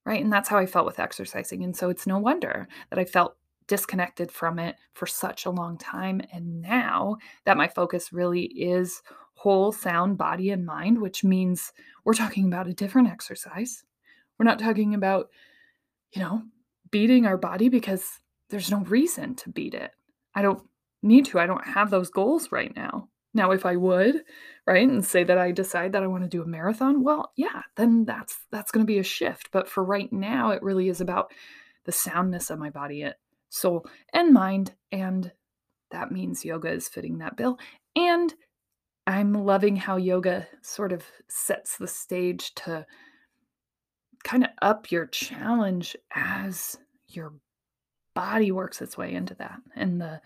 Right. 0.04 0.24
And 0.24 0.34
that's 0.34 0.50
how 0.50 0.58
I 0.58 0.66
felt 0.66 0.88
with 0.88 1.00
exercising. 1.00 1.64
And 1.64 1.78
so 1.78 1.92
it's 1.92 2.08
no 2.08 2.18
wonder 2.18 2.68
that 2.90 2.98
I 2.98 3.06
felt 3.06 3.38
disconnected 3.68 4.32
from 4.32 4.58
it 4.58 4.78
for 4.94 5.06
such 5.06 5.46
a 5.46 5.52
long 5.52 5.78
time. 5.78 6.22
And 6.34 6.62
now 6.62 7.18
that 7.46 7.58
my 7.58 7.68
focus 7.68 8.12
really 8.12 8.46
is 8.46 9.04
whole, 9.38 9.72
sound 9.72 10.18
body 10.18 10.50
and 10.50 10.66
mind, 10.66 11.00
which 11.00 11.24
means 11.24 11.72
we're 12.04 12.14
talking 12.14 12.48
about 12.48 12.68
a 12.68 12.74
different 12.74 13.08
exercise. 13.08 13.84
We're 14.38 14.46
not 14.46 14.60
talking 14.60 14.96
about, 14.96 15.30
you 16.12 16.22
know, 16.22 16.42
beating 16.90 17.26
our 17.26 17.38
body 17.38 17.70
because 17.70 18.20
there's 18.50 18.72
no 18.72 18.80
reason 18.80 19.36
to 19.36 19.50
beat 19.50 19.74
it. 19.74 19.92
I 20.34 20.42
don't 20.42 20.64
need 21.04 21.26
to. 21.26 21.40
I 21.40 21.46
don't 21.46 21.66
have 21.66 21.90
those 21.90 22.10
goals 22.10 22.52
right 22.52 22.76
now. 22.76 23.10
Now, 23.34 23.52
if 23.52 23.66
I 23.66 23.76
would, 23.76 24.24
right, 24.66 24.88
and 24.88 25.06
say 25.06 25.24
that 25.24 25.38
I 25.38 25.52
decide 25.52 25.92
that 25.92 26.02
I 26.02 26.08
want 26.08 26.24
to 26.24 26.30
do 26.30 26.42
a 26.42 26.48
marathon, 26.48 27.04
well, 27.04 27.34
yeah, 27.36 27.62
then 27.76 28.06
that's 28.06 28.40
that's 28.52 28.72
going 28.72 28.84
to 28.84 28.92
be 28.92 28.98
a 28.98 29.04
shift. 29.04 29.50
But 29.52 29.70
for 29.70 29.84
right 29.84 30.12
now, 30.12 30.50
it 30.50 30.64
really 30.64 30.90
is 30.90 31.02
about 31.02 31.32
the 31.86 31.92
soundness 31.92 32.50
of 32.50 32.58
my 32.58 32.72
body, 32.72 33.04
uh, 33.04 33.12
soul, 33.50 33.86
and 34.14 34.34
mind, 34.34 34.74
and 34.92 35.32
that 35.92 36.12
means 36.12 36.44
yoga 36.44 36.72
is 36.72 36.88
fitting 36.88 37.20
that 37.20 37.38
bill. 37.38 37.60
And 37.96 38.34
I'm 39.08 39.34
loving 39.34 39.78
how 39.78 39.96
yoga 39.96 40.46
sort 40.62 40.92
of 40.92 41.06
sets 41.30 41.78
the 41.78 41.88
stage 41.88 42.54
to 42.56 42.86
kind 44.26 44.44
of 44.44 44.50
up 44.62 44.92
your 44.92 45.06
challenge 45.08 45.96
as 46.14 46.78
your 47.08 47.34
body 48.14 48.52
works 48.52 48.82
its 48.82 48.98
way 48.98 49.14
into 49.14 49.34
that 49.36 49.60
and 49.76 50.02
the 50.02 50.20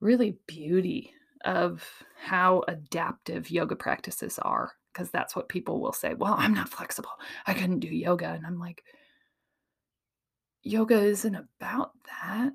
really 0.00 0.38
beauty 0.48 1.12
of 1.44 1.86
how 2.20 2.64
adaptive 2.66 3.50
yoga 3.50 3.76
practices 3.76 4.40
are 4.40 4.72
because 4.92 5.10
that's 5.10 5.36
what 5.36 5.48
people 5.48 5.80
will 5.80 5.92
say 5.92 6.14
well 6.14 6.34
i'm 6.36 6.54
not 6.54 6.68
flexible. 6.68 7.10
I 7.46 7.54
couldn't 7.54 7.80
do 7.80 7.88
yoga. 7.88 8.26
And 8.26 8.44
i'm 8.44 8.58
like 8.58 8.82
yoga 10.62 10.98
isn't 11.00 11.36
about 11.36 11.92
that 12.22 12.52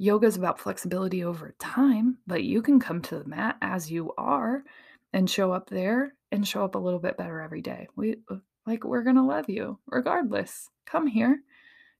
Yoga 0.00 0.26
is 0.26 0.36
about 0.36 0.58
flexibility 0.58 1.24
over 1.24 1.54
time, 1.58 2.16
but 2.26 2.42
you 2.42 2.62
can 2.62 2.80
come 2.80 3.02
to 3.02 3.18
the 3.18 3.28
mat 3.28 3.58
as 3.60 3.90
you 3.90 4.14
are 4.16 4.64
and 5.12 5.28
show 5.28 5.52
up 5.52 5.68
there 5.68 6.14
and 6.32 6.48
show 6.48 6.64
up 6.64 6.74
a 6.74 6.78
little 6.78 6.98
bit 6.98 7.18
better 7.18 7.42
every 7.42 7.60
day. 7.60 7.86
We 7.96 8.16
uh, 8.30 8.36
like 8.66 8.84
we're 8.84 9.02
going 9.02 9.16
to 9.16 9.22
love 9.22 9.50
you 9.50 9.78
regardless. 9.86 10.70
Come 10.86 11.06
here. 11.06 11.42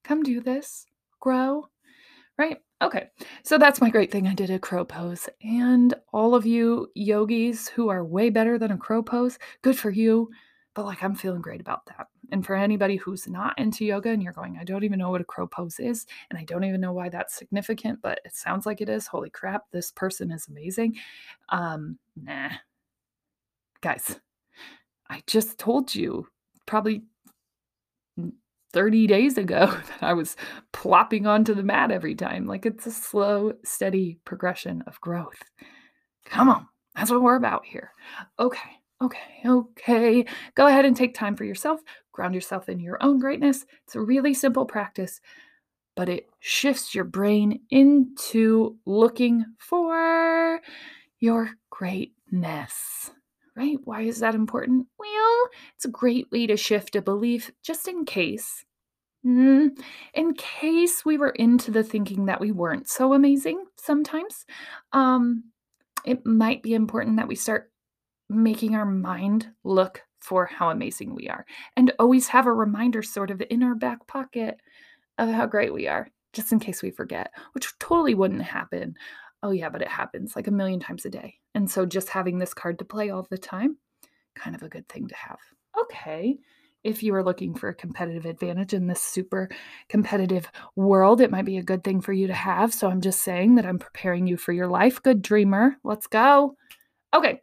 Come 0.03 0.23
do 0.23 0.41
this. 0.41 0.87
Grow. 1.21 1.69
Right? 2.39 2.57
Okay. 2.81 3.09
So 3.43 3.59
that's 3.59 3.83
my 3.83 3.91
great 3.91 4.11
thing. 4.11 4.27
I 4.27 4.33
did 4.33 4.49
a 4.49 4.59
crow 4.59 4.87
pose. 4.87 5.29
And 5.43 5.93
all 6.11 6.35
of 6.35 6.47
you 6.47 6.89
yogis 6.95 7.69
who 7.69 7.91
are 7.91 8.03
way 8.03 8.31
better 8.31 8.59
than 8.59 8.71
a 8.71 8.79
crow 8.79 9.03
pose, 9.03 9.39
good 9.61 9.79
for 9.79 9.91
you. 9.91 10.31
But 10.73 10.87
like 10.87 11.03
I'm 11.03 11.15
feeling 11.15 11.43
great 11.43 11.61
about 11.61 11.85
that. 11.85 12.07
And 12.31 12.45
for 12.45 12.55
anybody 12.55 12.97
who's 12.97 13.29
not 13.29 13.59
into 13.59 13.85
yoga 13.85 14.11
and 14.11 14.23
you're 14.23 14.33
going, 14.33 14.59
I 14.59 14.65
don't 14.65 14.85
even 14.85 14.99
know 14.99 15.11
what 15.11 15.21
a 15.21 15.25
crow 15.25 15.47
pose 15.47 15.79
is, 15.79 16.07
and 16.29 16.39
I 16.39 16.45
don't 16.45 16.65
even 16.65 16.81
know 16.81 16.93
why 16.93 17.09
that's 17.09 17.35
significant, 17.35 18.01
but 18.03 18.21
it 18.25 18.35
sounds 18.35 18.67
like 18.67 18.81
it 18.81 18.89
is. 18.89 19.07
Holy 19.07 19.31
crap, 19.31 19.65
this 19.73 19.91
person 19.93 20.31
is 20.31 20.49
amazing. 20.49 20.97
Um, 21.49 21.99
nah. 22.17 22.51
Guys, 23.81 24.21
I 25.09 25.23
just 25.27 25.59
told 25.59 25.95
you 25.95 26.27
probably 26.67 27.03
30 28.73 29.07
days 29.07 29.39
ago 29.39 29.67
that 29.89 30.03
I 30.03 30.13
was 30.13 30.37
plopping 30.73 31.27
onto 31.27 31.55
the 31.55 31.63
mat 31.63 31.91
every 31.91 32.15
time. 32.15 32.47
Like 32.47 32.67
it's 32.67 32.87
a 32.87 32.91
slow, 32.91 33.53
steady 33.65 34.19
progression 34.25 34.83
of 34.87 35.01
growth. 35.01 35.43
Come 36.27 36.49
on, 36.49 36.69
that's 36.95 37.11
what 37.11 37.23
we're 37.23 37.37
about 37.37 37.65
here. 37.65 37.93
Okay. 38.39 38.80
Okay, 39.03 39.41
okay. 39.47 40.25
Go 40.55 40.67
ahead 40.67 40.85
and 40.85 40.95
take 40.97 41.15
time 41.15 41.35
for 41.37 41.45
yourself. 41.45 41.81
Ground 42.13 42.35
yourself 42.35 42.69
in 42.69 42.81
your 42.81 43.03
own 43.03 43.19
greatness. 43.19 43.65
It's 43.87 43.95
a 43.97 44.01
really 44.01 44.35
simple 44.35 44.67
practice, 44.67 45.21
but 45.97 46.09
it 46.09 46.29
shifts 46.41 46.95
your 46.95 47.05
brain 47.05 47.61
into 47.71 48.77
looking 48.87 49.45
for 49.59 50.61
your 51.21 51.51
greatness. 51.71 53.11
Right? 53.57 53.79
Why 53.85 54.03
is 54.03 54.21
that 54.21 54.35
important? 54.37 54.87
Well, 54.99 55.49
it's 55.77 55.87
a 55.87 55.91
great 55.91 56.31
way 56.33 56.47
to 56.49 56.57
shift 56.57 56.97
a 56.97 57.03
belief 57.03 57.51
just 57.63 57.89
in 57.89 58.05
case. 58.05 58.65
Mm, 59.27 59.79
in 60.15 60.35
case 60.35 61.05
we 61.05 61.19
were 61.19 61.31
into 61.31 61.71
the 61.71 61.85
thinking 61.85 62.27
that 62.27 62.41
we 62.41 62.53
weren't 62.53 62.89
so 62.89 63.13
amazing 63.15 63.65
sometimes, 63.77 64.47
um, 64.93 65.45
it 66.05 66.27
might 66.27 66.63
be 66.63 66.75
important 66.75 67.17
that 67.19 67.29
we 67.29 67.37
start 67.37 67.70
making 68.31 68.75
our 68.75 68.87
mind 68.87 69.49
look 69.65 70.03
for 70.21 70.47
how 70.47 70.71
amazing 70.71 71.15
we 71.15 71.29
are 71.29 71.45
and 71.77 71.93
always 71.99 72.29
have 72.29 72.47
a 72.47 72.53
reminder 72.53 73.03
sort 73.03 73.31
of 73.31 73.43
in 73.51 73.63
our 73.63 73.75
back 73.75 74.07
pocket 74.07 74.61
of 75.19 75.29
how 75.29 75.47
great 75.47 75.73
we 75.73 75.89
are, 75.89 76.09
just 76.33 76.53
in 76.53 76.61
case 76.61 76.83
we 76.83 76.91
forget, 76.91 77.33
which 77.53 77.77
totally 77.79 78.15
wouldn't 78.15 78.43
happen. 78.43 78.95
Oh, 79.43 79.51
yeah, 79.51 79.69
but 79.69 79.83
it 79.83 79.89
happens 79.89 80.37
like 80.37 80.47
a 80.47 80.53
million 80.53 80.81
times 80.81 81.05
a 81.05 81.11
day. 81.11 81.35
And 81.55 81.71
so 81.71 81.87
just 81.87 82.09
having 82.09 82.39
this 82.39 82.55
card 82.55 82.79
to 82.79 82.85
play 82.85 83.11
all 83.11 83.27
the 83.29 83.39
time, 83.39 83.79
kind 84.35 84.55
of 84.55 84.63
a 84.63 84.69
good 84.69 84.89
thing 84.89 85.09
to 85.09 85.15
have. 85.17 85.39
Okay. 85.79 86.39
If 86.85 87.03
you 87.03 87.15
are 87.15 87.25
looking 87.25 87.55
for 87.55 87.69
a 87.69 87.75
competitive 87.75 88.25
advantage 88.25 88.73
in 88.73 88.87
this 88.87 89.03
super 89.03 89.51
competitive 89.89 90.51
world, 90.77 91.21
it 91.21 91.31
might 91.31 91.45
be 91.45 91.59
a 91.59 91.63
good 91.63 91.85
thing 91.85 92.01
for 92.01 92.13
you 92.13 92.27
to 92.27 92.35
have. 92.35 92.73
So 92.73 92.89
I'm 92.89 93.03
just 93.03 93.23
saying 93.23 93.57
that 93.57 93.67
I'm 93.67 93.79
preparing 93.79 94.27
you 94.27 94.37
for 94.39 94.53
your 94.53 94.69
life. 94.69 95.03
Good 95.03 95.21
dreamer. 95.21 95.77
Let's 95.85 96.07
go. 96.07 96.57
Okay. 97.13 97.43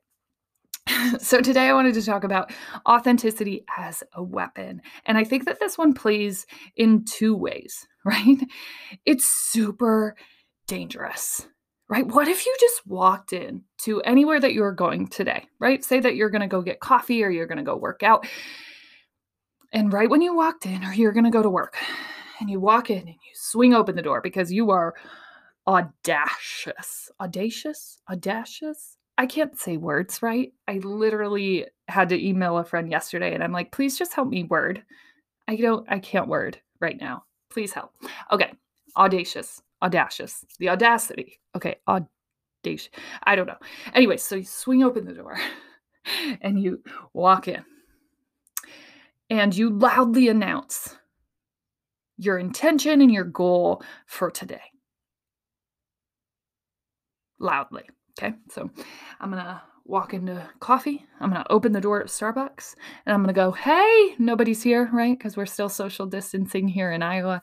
so 1.19 1.41
today 1.41 1.67
I 1.67 1.73
wanted 1.73 1.93
to 1.95 2.03
talk 2.03 2.23
about 2.23 2.51
authenticity 2.87 3.63
as 3.77 4.03
a 4.13 4.23
weapon. 4.23 4.81
And 5.05 5.17
I 5.17 5.23
think 5.23 5.45
that 5.45 5.59
this 5.59 5.77
one 5.77 5.93
plays 5.93 6.45
in 6.75 7.05
two 7.05 7.35
ways, 7.35 7.87
right? 8.05 8.37
It's 9.05 9.25
super 9.25 10.15
dangerous. 10.67 11.47
Right? 11.89 12.05
What 12.05 12.27
if 12.27 12.45
you 12.45 12.53
just 12.59 12.85
walked 12.85 13.31
in 13.31 13.61
to 13.83 14.01
anywhere 14.01 14.41
that 14.41 14.53
you're 14.53 14.73
going 14.73 15.07
today, 15.07 15.47
right? 15.57 15.81
Say 15.81 16.01
that 16.01 16.17
you're 16.17 16.29
going 16.29 16.41
to 16.41 16.47
go 16.47 16.61
get 16.61 16.81
coffee 16.81 17.23
or 17.23 17.29
you're 17.29 17.47
going 17.47 17.59
to 17.59 17.63
go 17.63 17.77
work 17.77 18.03
out. 18.03 18.27
And 19.71 19.93
right 19.93 20.09
when 20.09 20.21
you 20.21 20.35
walked 20.35 20.65
in, 20.65 20.83
or 20.83 20.93
you're 20.93 21.13
going 21.13 21.23
to 21.23 21.31
go 21.31 21.41
to 21.41 21.49
work, 21.49 21.77
and 22.41 22.49
you 22.49 22.59
walk 22.59 22.89
in 22.89 22.99
and 22.99 23.07
you 23.07 23.31
swing 23.33 23.73
open 23.73 23.95
the 23.95 24.01
door 24.01 24.19
because 24.21 24.51
you 24.51 24.69
are 24.69 24.95
audacious. 25.65 27.09
Audacious? 27.21 28.01
Audacious? 28.09 28.96
I 29.17 29.25
can't 29.25 29.57
say 29.59 29.77
words 29.77 30.21
right. 30.21 30.53
I 30.67 30.79
literally 30.83 31.65
had 31.87 32.09
to 32.09 32.27
email 32.27 32.57
a 32.57 32.63
friend 32.63 32.89
yesterday 32.89 33.33
and 33.33 33.43
I'm 33.43 33.51
like, 33.51 33.71
please 33.71 33.97
just 33.97 34.13
help 34.13 34.29
me 34.29 34.43
word. 34.43 34.83
I 35.47 35.55
don't, 35.55 35.85
I 35.89 35.99
can't 35.99 36.27
word 36.27 36.59
right 36.79 36.99
now. 36.99 37.23
Please 37.49 37.73
help. 37.73 37.93
Okay. 38.31 38.51
Audacious, 38.95 39.61
audacious, 39.81 40.45
the 40.59 40.69
audacity. 40.69 41.39
Okay. 41.55 41.77
Audacious. 41.87 42.89
I 43.23 43.35
don't 43.35 43.47
know. 43.47 43.57
Anyway, 43.93 44.17
so 44.17 44.35
you 44.35 44.43
swing 44.43 44.83
open 44.83 45.05
the 45.05 45.13
door 45.13 45.37
and 46.41 46.61
you 46.61 46.83
walk 47.13 47.47
in 47.47 47.63
and 49.29 49.55
you 49.55 49.69
loudly 49.69 50.27
announce 50.27 50.95
your 52.17 52.37
intention 52.37 53.01
and 53.01 53.11
your 53.11 53.23
goal 53.23 53.83
for 54.05 54.29
today. 54.29 54.61
Loudly. 57.39 57.83
Okay. 58.17 58.33
So 58.49 58.69
I'm 59.19 59.31
to 59.31 59.61
walk 59.85 60.13
into 60.13 60.43
coffee. 60.59 61.05
I'm 61.19 61.31
to 61.31 61.51
open 61.51 61.71
the 61.71 61.81
door 61.81 62.01
at 62.01 62.07
Starbucks 62.07 62.75
and 63.05 63.13
I'm 63.13 63.25
to 63.25 63.33
go, 63.33 63.51
hey, 63.51 64.15
nobody's 64.19 64.61
here, 64.61 64.89
right? 64.91 65.17
Because 65.17 65.37
we're 65.37 65.45
still 65.45 65.69
social 65.69 66.05
distancing 66.05 66.67
here 66.67 66.91
in 66.91 67.01
Iowa, 67.01 67.41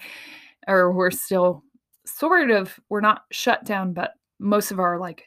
or 0.68 0.92
we're 0.92 1.10
still 1.10 1.62
sort 2.04 2.50
of, 2.50 2.78
we're 2.90 3.00
not 3.00 3.22
shut 3.30 3.64
down, 3.64 3.94
but 3.94 4.12
most 4.38 4.70
of 4.70 4.78
our 4.78 4.98
like 4.98 5.24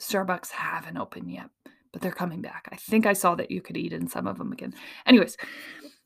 Starbucks 0.00 0.50
haven't 0.50 0.98
opened 0.98 1.30
yet, 1.30 1.48
but 1.92 2.00
they're 2.00 2.12
coming 2.12 2.42
back. 2.42 2.68
I 2.70 2.76
think 2.76 3.06
I 3.06 3.12
saw 3.12 3.34
that 3.34 3.50
you 3.50 3.60
could 3.60 3.76
eat 3.76 3.92
in 3.92 4.06
some 4.06 4.26
of 4.26 4.38
them 4.38 4.52
again. 4.52 4.74
Anyways, 5.06 5.36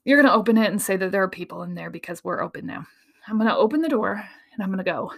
you're 0.05 0.23
to 0.23 0.33
open 0.33 0.57
it 0.57 0.71
and 0.71 0.81
say 0.81 0.97
that 0.97 1.13
there 1.13 1.23
are 1.23 1.29
people 1.29 1.65
in 1.65 1.75
there 1.75 1.91
because 1.91 2.25
we're 2.25 2.43
open 2.43 2.67
now. 2.67 2.87
I'm 3.29 3.39
to 3.41 3.57
open 3.57 3.83
the 3.83 3.89
door 3.89 4.25
and 4.55 4.63
I'm 4.63 4.77
to 4.77 4.85
go, 4.85 5.13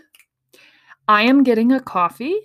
I 1.06 1.22
am 1.22 1.42
getting 1.42 1.72
a 1.72 1.80
coffee 1.80 2.40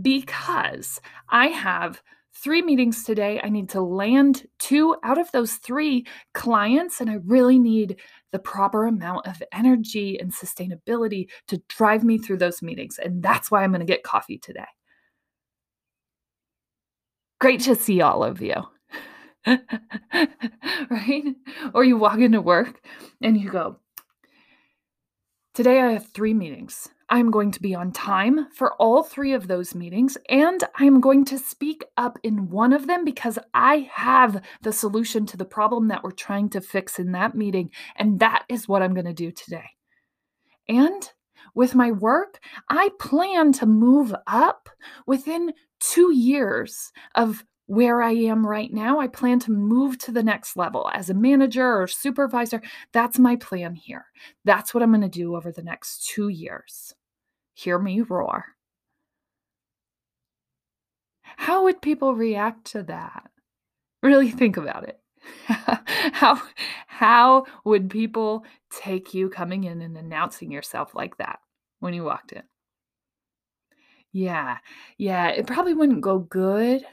because 0.00 1.00
I 1.28 1.48
have 1.48 2.02
three 2.34 2.62
meetings 2.62 3.04
today. 3.04 3.40
I 3.42 3.48
need 3.48 3.68
to 3.70 3.80
land 3.80 4.46
two 4.58 4.96
out 5.04 5.18
of 5.18 5.30
those 5.32 5.54
three 5.54 6.06
clients, 6.34 7.00
and 7.00 7.10
I 7.10 7.18
really 7.24 7.58
need 7.58 8.00
the 8.32 8.38
proper 8.38 8.86
amount 8.86 9.26
of 9.26 9.42
energy 9.52 10.18
and 10.18 10.32
sustainability 10.32 11.28
to 11.48 11.62
drive 11.68 12.04
me 12.04 12.18
through 12.18 12.38
those 12.38 12.62
meetings. 12.62 12.98
And 12.98 13.22
that's 13.22 13.50
why 13.50 13.62
I'm 13.62 13.70
going 13.70 13.80
to 13.80 13.86
get 13.86 14.02
coffee 14.02 14.38
today. 14.38 14.66
Great 17.40 17.60
to 17.62 17.74
see 17.74 18.00
all 18.00 18.24
of 18.24 18.40
you. 18.40 18.54
right? 19.46 21.24
Or 21.74 21.84
you 21.84 21.96
walk 21.96 22.20
into 22.20 22.40
work 22.40 22.80
and 23.20 23.40
you 23.40 23.50
go, 23.50 23.78
Today 25.54 25.82
I 25.82 25.92
have 25.92 26.06
three 26.06 26.32
meetings. 26.32 26.88
I'm 27.12 27.30
going 27.30 27.50
to 27.50 27.60
be 27.60 27.74
on 27.74 27.92
time 27.92 28.48
for 28.54 28.72
all 28.76 29.02
three 29.02 29.34
of 29.34 29.46
those 29.46 29.74
meetings, 29.74 30.16
and 30.30 30.64
I'm 30.76 30.98
going 30.98 31.26
to 31.26 31.38
speak 31.38 31.84
up 31.98 32.18
in 32.22 32.48
one 32.48 32.72
of 32.72 32.86
them 32.86 33.04
because 33.04 33.38
I 33.52 33.90
have 33.92 34.40
the 34.62 34.72
solution 34.72 35.26
to 35.26 35.36
the 35.36 35.44
problem 35.44 35.88
that 35.88 36.02
we're 36.02 36.12
trying 36.12 36.48
to 36.50 36.62
fix 36.62 36.98
in 36.98 37.12
that 37.12 37.34
meeting. 37.34 37.70
And 37.96 38.18
that 38.20 38.44
is 38.48 38.66
what 38.66 38.82
I'm 38.82 38.94
going 38.94 39.04
to 39.04 39.12
do 39.12 39.30
today. 39.30 39.66
And 40.70 41.06
with 41.54 41.74
my 41.74 41.90
work, 41.90 42.40
I 42.70 42.88
plan 42.98 43.52
to 43.52 43.66
move 43.66 44.14
up 44.26 44.70
within 45.06 45.52
two 45.80 46.14
years 46.14 46.92
of 47.14 47.44
where 47.66 48.00
I 48.00 48.12
am 48.12 48.46
right 48.46 48.72
now. 48.72 49.00
I 49.00 49.08
plan 49.08 49.38
to 49.40 49.52
move 49.52 49.98
to 49.98 50.12
the 50.12 50.22
next 50.22 50.56
level 50.56 50.90
as 50.94 51.10
a 51.10 51.14
manager 51.14 51.78
or 51.78 51.86
supervisor. 51.88 52.62
That's 52.94 53.18
my 53.18 53.36
plan 53.36 53.74
here. 53.74 54.06
That's 54.46 54.72
what 54.72 54.82
I'm 54.82 54.92
going 54.92 55.02
to 55.02 55.10
do 55.10 55.36
over 55.36 55.52
the 55.52 55.62
next 55.62 56.06
two 56.08 56.28
years. 56.28 56.94
Hear 57.54 57.78
me 57.78 58.02
roar. 58.02 58.56
How 61.36 61.64
would 61.64 61.82
people 61.82 62.14
react 62.14 62.64
to 62.72 62.82
that? 62.84 63.30
Really 64.02 64.30
think 64.30 64.56
about 64.56 64.88
it. 64.88 65.00
how 66.14 66.40
how 66.88 67.46
would 67.64 67.90
people 67.90 68.44
take 68.70 69.14
you 69.14 69.28
coming 69.30 69.64
in 69.64 69.82
and 69.82 69.96
announcing 69.96 70.52
yourself 70.52 70.94
like 70.94 71.18
that 71.18 71.40
when 71.80 71.94
you 71.94 72.04
walked 72.04 72.32
in? 72.32 72.44
Yeah. 74.12 74.58
Yeah, 74.98 75.28
it 75.28 75.46
probably 75.46 75.74
wouldn't 75.74 76.02
go 76.02 76.18
good. 76.18 76.84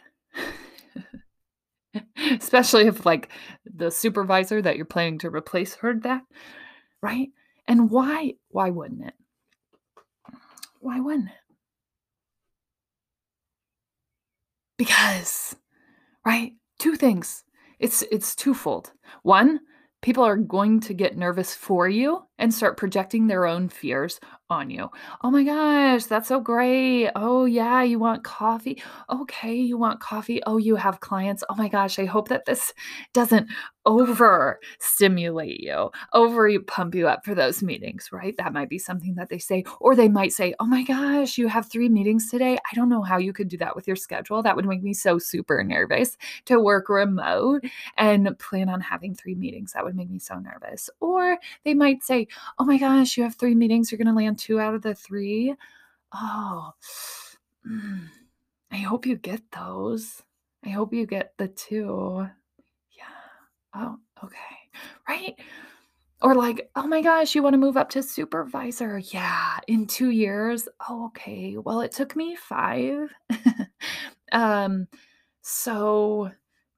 Especially 2.40 2.88
if 2.88 3.06
like 3.06 3.30
the 3.66 3.92
supervisor 3.92 4.62
that 4.62 4.76
you're 4.78 4.86
planning 4.86 5.18
to 5.20 5.30
replace 5.30 5.76
heard 5.76 6.04
that, 6.04 6.24
right? 7.02 7.30
And 7.68 7.90
why 7.92 8.36
why 8.50 8.70
wouldn't 8.70 9.06
it? 9.06 9.14
Why 10.80 11.00
wouldn't? 11.00 11.30
Because, 14.78 15.56
right? 16.26 16.54
Two 16.80 16.96
things. 16.96 17.44
It's 17.80 18.02
it's 18.12 18.36
twofold. 18.36 18.92
One, 19.24 19.60
people 20.02 20.24
are 20.24 20.38
going 20.38 20.80
to 20.82 20.94
get 20.94 21.18
nervous 21.18 21.54
for 21.54 21.88
you 21.90 22.24
and 22.38 22.54
start 22.54 22.78
projecting 22.78 23.28
their 23.28 23.46
own 23.46 23.70
fears 23.70 24.20
on 24.50 24.70
you. 24.70 24.90
Oh 25.24 25.30
my 25.32 25.44
gosh, 25.44 26.06
that's 26.06 26.28
so 26.28 26.40
great. 26.40 27.10
Oh, 27.16 27.46
yeah, 27.46 27.84
you 27.84 28.00
want 28.00 28.24
coffee? 28.24 28.82
Okay, 29.10 29.54
you 29.54 29.78
want 29.78 30.00
coffee. 30.00 30.42
Oh, 30.46 30.58
you 30.58 30.76
have 30.76 31.00
clients. 31.00 31.44
Oh 31.50 31.56
my 31.56 31.68
gosh, 31.68 32.00
I 32.00 32.06
hope 32.06 32.30
that 32.30 32.46
this 32.46 32.74
doesn't 33.14 33.50
over 33.86 34.60
stimulate 34.80 35.62
you, 35.62 35.90
over 36.14 36.50
pump 36.68 36.94
you 36.94 37.08
up 37.08 37.26
for 37.26 37.34
those 37.34 37.64
meetings, 37.64 38.10
right? 38.12 38.36
That 38.38 38.54
might 38.54 38.70
be 38.70 38.78
something 38.78 39.16
that 39.16 39.30
they 39.30 39.40
say. 39.40 39.64
Or 39.80 39.96
they 39.96 40.10
might 40.10 40.32
say, 40.32 40.54
Oh 40.60 40.66
my 40.66 40.84
gosh, 40.84 41.38
you 41.38 41.48
have 41.48 41.70
three 41.70 41.90
meetings 41.90 42.30
today. 42.30 42.56
I 42.56 42.76
don't 42.76 42.90
know 42.90 43.02
how 43.02 43.18
you 43.18 43.34
could 43.34 43.48
do 43.48 43.58
that 43.58 43.76
with 43.76 43.88
your 43.88 43.96
schedule. 43.96 44.44
That 44.44 44.56
would 44.56 44.66
make 44.66 44.84
me 44.84 44.94
so 44.94 45.18
super 45.18 45.64
nervous 45.64 46.18
to 46.46 46.60
work 46.60 46.90
remote 46.90 47.64
and 47.98 48.38
plan 48.40 48.70
on 48.70 48.82
having 48.82 49.16
three 49.16 49.36
meetings. 49.36 49.74
That 49.74 49.86
would 49.86 49.96
make 49.96 50.10
me 50.10 50.20
so 50.20 50.36
nervous. 50.40 50.90
Or 51.00 51.38
they 51.64 51.74
might 51.74 52.04
say, 52.04 52.28
Oh 52.58 52.66
my 52.66 52.78
gosh, 52.78 53.18
you 53.18 53.24
have 53.24 53.36
three 53.36 53.56
meetings. 53.56 53.92
You're 53.92 53.98
going 53.98 54.08
to 54.08 54.14
land 54.14 54.39
two 54.40 54.60
out 54.60 54.74
of 54.74 54.82
the 54.82 54.96
three. 54.96 55.56
Oh, 56.14 56.72
mm, 57.70 58.08
I 58.72 58.78
hope 58.78 59.06
you 59.06 59.16
get 59.16 59.42
those. 59.52 60.24
I 60.66 60.70
hope 60.70 60.94
you 60.94 61.06
get 61.06 61.34
the 61.38 61.48
two. 61.48 62.28
Yeah. 62.92 63.04
Oh, 63.76 63.98
okay. 64.24 64.38
Right. 65.08 65.36
Or 66.22 66.36
like, 66.36 66.70
oh 66.76 66.88
my 66.88 67.02
gosh, 67.02 67.36
you 67.36 67.44
want 67.44 67.54
to 67.54 67.58
move 67.60 67.78
up 67.78 67.90
to 67.92 68.04
supervisor? 68.04 69.00
Yeah, 69.00 69.60
in 69.68 69.88
two 69.88 70.10
years. 70.10 70.68
Oh, 70.90 71.06
okay. 71.08 71.58
Well, 71.58 71.82
it 71.82 71.92
took 71.92 72.16
me 72.16 72.36
five. 72.36 73.10
um, 74.32 74.88
so 75.42 76.32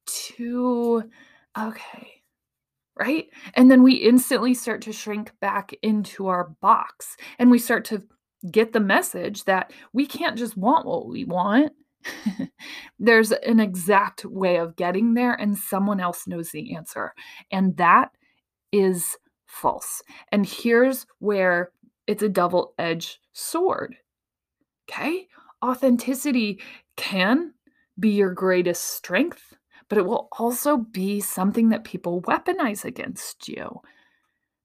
two. 0.06 1.04
Okay 1.58 2.20
right? 2.97 3.27
And 3.54 3.71
then 3.71 3.84
we 3.84 3.93
instantly 3.93 4.54
start 4.54 4.82
to 4.84 4.93
shrink 4.93 5.32
back 5.39 5.73
into 5.82 6.27
our 6.27 6.49
box 6.62 7.15
and 7.39 7.49
we 7.49 7.60
start 7.60 7.86
to 7.86 8.04
get 8.49 8.73
the 8.73 8.80
message 8.80 9.45
that 9.45 9.71
we 9.93 10.06
can't 10.06 10.38
just 10.38 10.58
want 10.58 10.86
what 10.86 11.08
we 11.08 11.25
want. 11.25 11.73
There's 12.99 13.32
an 13.32 13.60
exact 13.60 14.25
way 14.25 14.58
of 14.58 14.75
getting 14.75 15.13
there, 15.13 15.34
and 15.34 15.56
someone 15.56 15.99
else 15.99 16.27
knows 16.27 16.49
the 16.49 16.75
answer. 16.75 17.13
And 17.51 17.77
that 17.77 18.10
is 18.71 19.17
false. 19.45 20.01
And 20.32 20.45
here's 20.45 21.06
where 21.19 21.71
it's 22.08 22.23
a 22.23 22.30
double 22.30 22.73
edged 22.80 23.19
sword. 23.34 23.95
Okay? 24.89 25.27
Authenticity 25.63 26.60
can 26.97 27.54
be 27.99 28.10
your 28.10 28.34
greatest 28.34 28.95
strength 28.95 29.54
but 29.91 29.97
it 29.97 30.06
will 30.06 30.30
also 30.39 30.77
be 30.77 31.19
something 31.19 31.67
that 31.67 31.84
people 31.84 32.21
weaponize 32.21 32.86
against 32.86 33.49
you. 33.49 33.82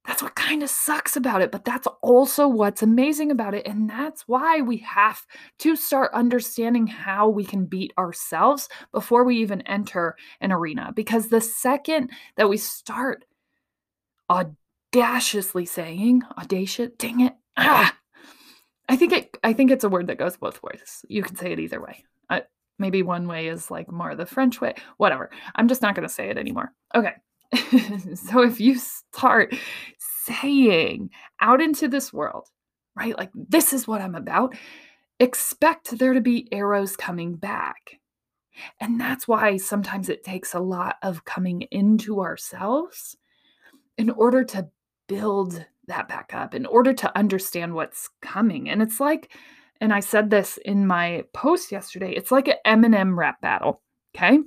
That's 0.06 0.22
what 0.22 0.36
kind 0.36 0.62
of 0.62 0.70
sucks 0.70 1.16
about 1.16 1.42
it, 1.42 1.50
but 1.50 1.64
that's 1.64 1.88
also 2.00 2.46
what's 2.46 2.80
amazing 2.80 3.32
about 3.32 3.52
it. 3.52 3.66
And 3.66 3.90
that's 3.90 4.28
why 4.28 4.60
we 4.60 4.76
have 4.76 5.26
to 5.58 5.74
start 5.74 6.12
understanding 6.14 6.86
how 6.86 7.28
we 7.28 7.44
can 7.44 7.66
beat 7.66 7.92
ourselves 7.98 8.68
before 8.92 9.24
we 9.24 9.38
even 9.38 9.62
enter 9.62 10.14
an 10.40 10.52
arena. 10.52 10.92
Because 10.94 11.26
the 11.26 11.40
second 11.40 12.12
that 12.36 12.48
we 12.48 12.56
start 12.56 13.24
audaciously 14.30 15.64
saying, 15.64 16.22
audacious, 16.38 16.90
dang 16.98 17.18
it, 17.18 17.32
ah, 17.56 17.92
I 18.88 18.94
think 18.94 19.12
it 19.12 19.36
I 19.42 19.52
think 19.54 19.72
it's 19.72 19.82
a 19.82 19.88
word 19.88 20.06
that 20.06 20.18
goes 20.18 20.36
both 20.36 20.62
ways. 20.62 21.04
You 21.08 21.24
can 21.24 21.34
say 21.34 21.50
it 21.50 21.58
either 21.58 21.82
way. 21.82 22.04
I, 22.30 22.42
Maybe 22.78 23.02
one 23.02 23.26
way 23.26 23.48
is 23.48 23.70
like 23.70 23.90
more 23.90 24.14
the 24.14 24.26
French 24.26 24.60
way, 24.60 24.74
whatever. 24.98 25.30
I'm 25.54 25.68
just 25.68 25.82
not 25.82 25.94
going 25.94 26.06
to 26.06 26.12
say 26.12 26.28
it 26.28 26.38
anymore. 26.38 26.72
Okay. 26.94 27.14
so 28.14 28.42
if 28.42 28.60
you 28.60 28.76
start 28.76 29.54
saying 29.98 31.10
out 31.40 31.62
into 31.62 31.88
this 31.88 32.12
world, 32.12 32.48
right, 32.96 33.16
like 33.16 33.30
this 33.34 33.72
is 33.72 33.86
what 33.86 34.00
I'm 34.00 34.14
about, 34.14 34.54
expect 35.20 35.98
there 35.98 36.12
to 36.12 36.20
be 36.20 36.48
arrows 36.52 36.96
coming 36.96 37.36
back. 37.36 38.00
And 38.80 39.00
that's 39.00 39.28
why 39.28 39.56
sometimes 39.58 40.08
it 40.08 40.24
takes 40.24 40.54
a 40.54 40.60
lot 40.60 40.96
of 41.02 41.24
coming 41.24 41.62
into 41.70 42.20
ourselves 42.20 43.16
in 43.98 44.10
order 44.10 44.44
to 44.44 44.68
build 45.08 45.64
that 45.86 46.08
back 46.08 46.32
up, 46.34 46.54
in 46.54 46.66
order 46.66 46.92
to 46.92 47.16
understand 47.16 47.74
what's 47.74 48.08
coming. 48.22 48.68
And 48.68 48.82
it's 48.82 48.98
like 48.98 49.32
and 49.80 49.92
I 49.92 50.00
said 50.00 50.30
this 50.30 50.58
in 50.64 50.86
my 50.86 51.24
post 51.32 51.72
yesterday, 51.72 52.12
it's 52.12 52.30
like 52.30 52.48
an 52.48 52.56
Eminem 52.66 53.16
rap 53.16 53.40
battle. 53.40 53.82
Okay. 54.16 54.38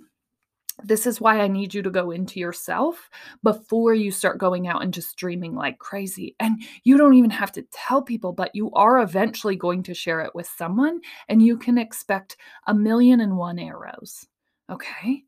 This 0.84 1.06
is 1.06 1.20
why 1.20 1.42
I 1.42 1.48
need 1.48 1.74
you 1.74 1.82
to 1.82 1.90
go 1.90 2.12
into 2.12 2.40
yourself 2.40 3.10
before 3.44 3.94
you 3.94 4.12
start 4.12 4.38
going 4.38 4.68
out 4.68 4.82
and 4.82 4.94
just 4.94 5.18
dreaming 5.18 5.54
like 5.54 5.78
crazy. 5.78 6.36
And 6.40 6.62
you 6.84 6.98
don't 6.98 7.16
even 7.16 7.30
have 7.32 7.52
to 7.54 7.66
tell 7.72 8.02
people, 8.02 8.32
but 8.32 8.56
you 8.56 8.72
are 8.72 9.02
eventually 9.02 9.58
going 9.58 9.84
to 9.84 9.94
share 9.94 10.22
it 10.22 10.34
with 10.34 10.50
someone, 10.58 11.02
and 11.28 11.42
you 11.42 11.58
can 11.58 11.78
expect 11.78 12.38
a 12.68 12.74
million 12.74 13.20
and 13.20 13.36
one 13.36 13.60
arrows. 13.60 14.26
Okay. 14.70 15.24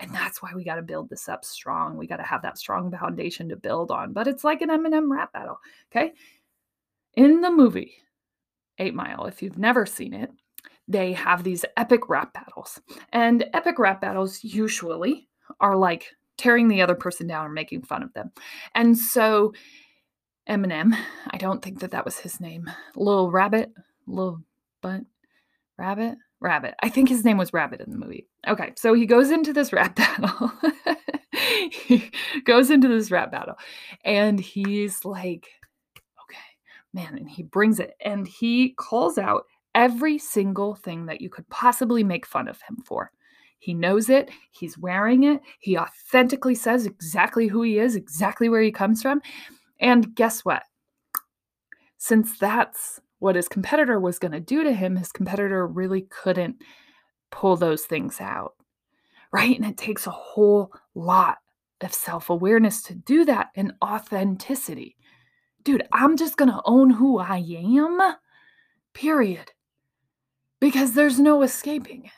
And 0.00 0.14
that's 0.14 0.42
why 0.42 0.50
we 0.54 0.64
got 0.64 0.76
to 0.76 0.82
build 0.82 1.10
this 1.10 1.28
up 1.28 1.44
strong. 1.44 1.96
We 1.96 2.06
got 2.06 2.16
to 2.16 2.22
have 2.22 2.42
that 2.42 2.58
strong 2.58 2.90
foundation 2.90 3.48
to 3.50 3.56
build 3.56 3.90
on. 3.90 4.12
But 4.12 4.26
it's 4.26 4.44
like 4.44 4.62
an 4.62 4.70
Eminem 4.70 5.10
rap 5.10 5.32
battle. 5.32 5.58
Okay. 5.90 6.12
In 7.14 7.40
the 7.40 7.50
movie, 7.50 7.94
Eight 8.80 8.94
Mile, 8.94 9.26
if 9.26 9.42
you've 9.42 9.58
never 9.58 9.86
seen 9.86 10.12
it, 10.12 10.30
they 10.88 11.12
have 11.12 11.44
these 11.44 11.64
epic 11.76 12.08
rap 12.08 12.32
battles. 12.34 12.80
And 13.12 13.44
epic 13.54 13.78
rap 13.78 14.00
battles 14.00 14.42
usually 14.42 15.28
are 15.60 15.76
like 15.76 16.08
tearing 16.36 16.68
the 16.68 16.82
other 16.82 16.94
person 16.94 17.26
down 17.26 17.46
or 17.46 17.50
making 17.50 17.82
fun 17.82 18.02
of 18.02 18.12
them. 18.14 18.32
And 18.74 18.98
so 18.98 19.52
Eminem, 20.48 20.96
I 21.30 21.36
don't 21.36 21.62
think 21.62 21.80
that 21.80 21.92
that 21.92 22.04
was 22.04 22.18
his 22.18 22.40
name. 22.40 22.68
Little 22.96 23.30
Rabbit, 23.30 23.72
Little 24.06 24.40
Butt 24.80 25.02
Rabbit, 25.78 26.16
Rabbit. 26.40 26.74
I 26.82 26.88
think 26.88 27.08
his 27.08 27.24
name 27.24 27.38
was 27.38 27.52
Rabbit 27.52 27.80
in 27.80 27.90
the 27.90 27.98
movie. 27.98 28.26
Okay, 28.48 28.72
so 28.76 28.94
he 28.94 29.06
goes 29.06 29.30
into 29.30 29.52
this 29.52 29.72
rap 29.72 29.94
battle. 29.96 30.52
he 31.70 32.10
goes 32.44 32.70
into 32.70 32.88
this 32.88 33.10
rap 33.10 33.30
battle 33.30 33.56
and 34.04 34.40
he's 34.40 35.04
like, 35.04 35.48
man, 36.92 37.16
and 37.16 37.28
he 37.28 37.42
brings 37.42 37.80
it 37.80 37.94
and 38.00 38.26
he 38.26 38.70
calls 38.70 39.18
out 39.18 39.44
every 39.74 40.18
single 40.18 40.74
thing 40.74 41.06
that 41.06 41.20
you 41.20 41.30
could 41.30 41.48
possibly 41.48 42.02
make 42.02 42.26
fun 42.26 42.48
of 42.48 42.60
him 42.62 42.76
for. 42.84 43.10
He 43.58 43.74
knows 43.74 44.08
it, 44.08 44.30
he's 44.52 44.78
wearing 44.78 45.24
it, 45.24 45.40
he 45.58 45.76
authentically 45.76 46.54
says 46.54 46.86
exactly 46.86 47.46
who 47.46 47.62
he 47.62 47.78
is, 47.78 47.94
exactly 47.94 48.48
where 48.48 48.62
he 48.62 48.72
comes 48.72 49.02
from. 49.02 49.20
And 49.80 50.14
guess 50.14 50.44
what? 50.44 50.62
Since 51.98 52.38
that's 52.38 53.00
what 53.18 53.36
his 53.36 53.48
competitor 53.48 54.00
was 54.00 54.18
going 54.18 54.32
to 54.32 54.40
do 54.40 54.64
to 54.64 54.72
him, 54.72 54.96
his 54.96 55.12
competitor 55.12 55.66
really 55.66 56.02
couldn't 56.02 56.56
pull 57.30 57.56
those 57.56 57.82
things 57.82 58.20
out. 58.20 58.54
Right? 59.32 59.56
And 59.56 59.68
it 59.68 59.76
takes 59.76 60.06
a 60.06 60.10
whole 60.10 60.72
lot 60.94 61.38
of 61.82 61.94
self 61.94 62.30
awareness 62.30 62.82
to 62.84 62.94
do 62.94 63.24
that 63.26 63.48
and 63.54 63.74
authenticity. 63.84 64.96
Dude, 65.62 65.86
I'm 65.92 66.16
just 66.16 66.36
going 66.36 66.50
to 66.50 66.62
own 66.64 66.90
who 66.90 67.18
I 67.18 67.38
am, 67.38 68.16
period 68.94 69.52
because 70.60 70.92
there's 70.92 71.18
no 71.18 71.42
escaping 71.42 72.04
it. 72.04 72.10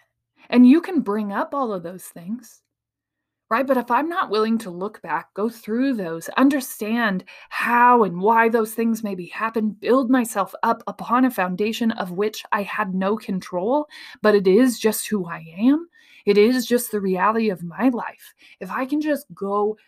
And 0.51 0.69
you 0.69 0.81
can 0.81 1.01
bring 1.01 1.33
up 1.33 1.55
all 1.55 1.73
of 1.73 1.83
those 1.83 2.05
things, 2.05 2.63
right? 3.49 3.67
But 3.67 3.79
if 3.79 3.91
I'm 3.91 4.09
not 4.09 4.29
willing 4.29 4.59
to 4.59 4.71
look 4.71 5.01
back, 5.01 5.33
go 5.35 5.49
through 5.49 5.95
those, 5.95 6.29
understand 6.31 7.25
how 7.49 8.03
and 8.03 8.21
why 8.21 8.49
those 8.49 8.75
things 8.75 9.03
maybe 9.03 9.27
happen, 9.27 9.71
build 9.71 10.11
myself 10.11 10.55
up 10.63 10.83
upon 10.87 11.25
a 11.25 11.31
foundation 11.31 11.93
of 11.93 12.11
which 12.11 12.45
I 12.53 12.63
had 12.65 12.95
no 12.95 13.17
control, 13.17 13.87
but 14.21 14.35
it 14.35 14.47
is 14.47 14.79
just 14.79 15.09
who 15.09 15.27
I 15.27 15.47
am, 15.57 15.89
it 16.27 16.37
is 16.37 16.67
just 16.67 16.91
the 16.91 17.01
reality 17.01 17.49
of 17.49 17.63
my 17.63 17.89
life. 17.89 18.35
If 18.61 18.71
I 18.71 18.85
can 18.85 19.01
just 19.01 19.27
go 19.35 19.79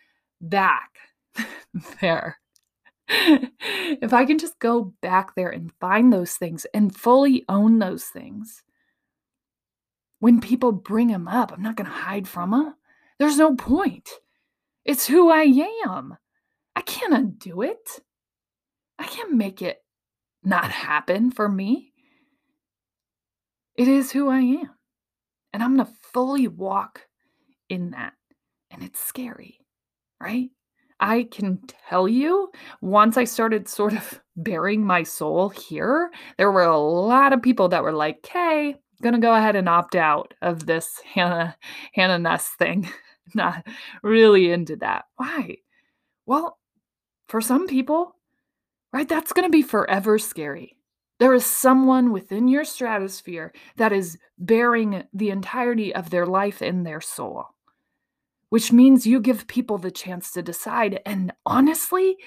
back 0.41 0.97
there 2.01 2.39
if 3.09 4.13
I 4.13 4.25
can 4.25 4.39
just 4.39 4.59
go 4.59 4.95
back 5.03 5.35
there 5.35 5.51
and 5.51 5.73
find 5.81 6.13
those 6.13 6.35
things 6.35 6.67
and 6.73 6.95
fully 6.95 7.45
own 7.49 7.79
those 7.79 8.05
things, 8.05 8.63
when 10.21 10.41
people 10.41 10.73
bring 10.73 11.09
them 11.09 11.29
up, 11.29 11.53
I'm 11.53 11.63
not 11.63 11.77
going 11.77 11.87
to 11.87 11.93
hide 11.93 12.27
from 12.27 12.53
them. 12.53 12.75
There's 13.19 13.37
no 13.37 13.55
point. 13.55 14.09
It's 14.85 15.07
who 15.07 15.31
I 15.31 15.43
am. 15.87 16.17
I 16.75 16.81
can't 16.81 17.15
undo 17.15 17.63
it. 17.63 18.01
I 18.99 19.05
can't 19.05 19.33
make 19.33 19.61
it 19.61 19.83
not 20.43 20.71
happen 20.71 21.31
for 21.31 21.49
me. 21.49 21.93
It 23.77 23.89
is 23.89 24.13
who 24.13 24.29
I 24.29 24.41
am. 24.41 24.71
And 25.53 25.63
I'm 25.63 25.77
going 25.77 25.87
to 25.87 25.93
fully 26.13 26.49
walk 26.49 27.03
in 27.69 27.91
that. 27.91 28.15
And 28.71 28.83
it's 28.83 29.01
scary, 29.01 29.61
right? 30.21 30.51
I 31.01 31.25
can 31.25 31.61
tell 31.89 32.09
you, 32.09 32.51
once 32.81 33.17
I 33.17 33.25
started 33.25 33.69
sort 33.69 33.95
of 33.95 34.21
bearing 34.37 34.85
my 34.85 35.03
soul 35.03 35.49
here, 35.51 36.11
there 36.39 36.51
were 36.53 36.63
a 36.65 36.79
lot 36.79 37.33
of 37.33 37.43
people 37.43 37.69
that 37.69 37.83
were 37.83 37.93
like, 37.93 38.19
"Okay, 38.25 38.77
gonna 39.03 39.19
go 39.19 39.35
ahead 39.35 39.57
and 39.57 39.69
opt 39.69 39.95
out 39.97 40.35
of 40.43 40.67
this 40.67 41.01
Hannah 41.05 41.57
Hannah 41.95 42.19
Nuss 42.19 42.49
thing." 42.59 42.89
Not 43.35 43.67
really 44.03 44.51
into 44.51 44.77
that. 44.77 45.07
Why? 45.17 45.59
Well, 46.27 46.59
for 47.29 47.41
some 47.41 47.67
people, 47.69 48.17
right, 48.93 49.09
that's 49.09 49.33
gonna 49.33 49.51
be 49.51 49.63
forever 49.63 50.19
scary. 50.19 50.77
There 51.21 51.35
is 51.35 51.47
someone 51.47 52.13
within 52.13 52.49
your 52.49 52.65
stratosphere 52.65 53.53
that 53.77 53.93
is 53.93 54.19
bearing 54.39 55.05
the 55.15 55.31
entirety 55.31 55.95
of 55.95 56.11
their 56.11 56.27
life 56.27 56.63
in 56.63 56.85
their 56.85 57.01
soul 57.01 57.54
which 58.55 58.71
means 58.71 59.05
you 59.05 59.19
give 59.19 59.49
people 59.49 59.79
the 59.79 59.91
chance 59.91 60.31
to 60.31 60.41
decide. 60.41 61.01
And 61.05 61.33
honestly, 61.45 62.19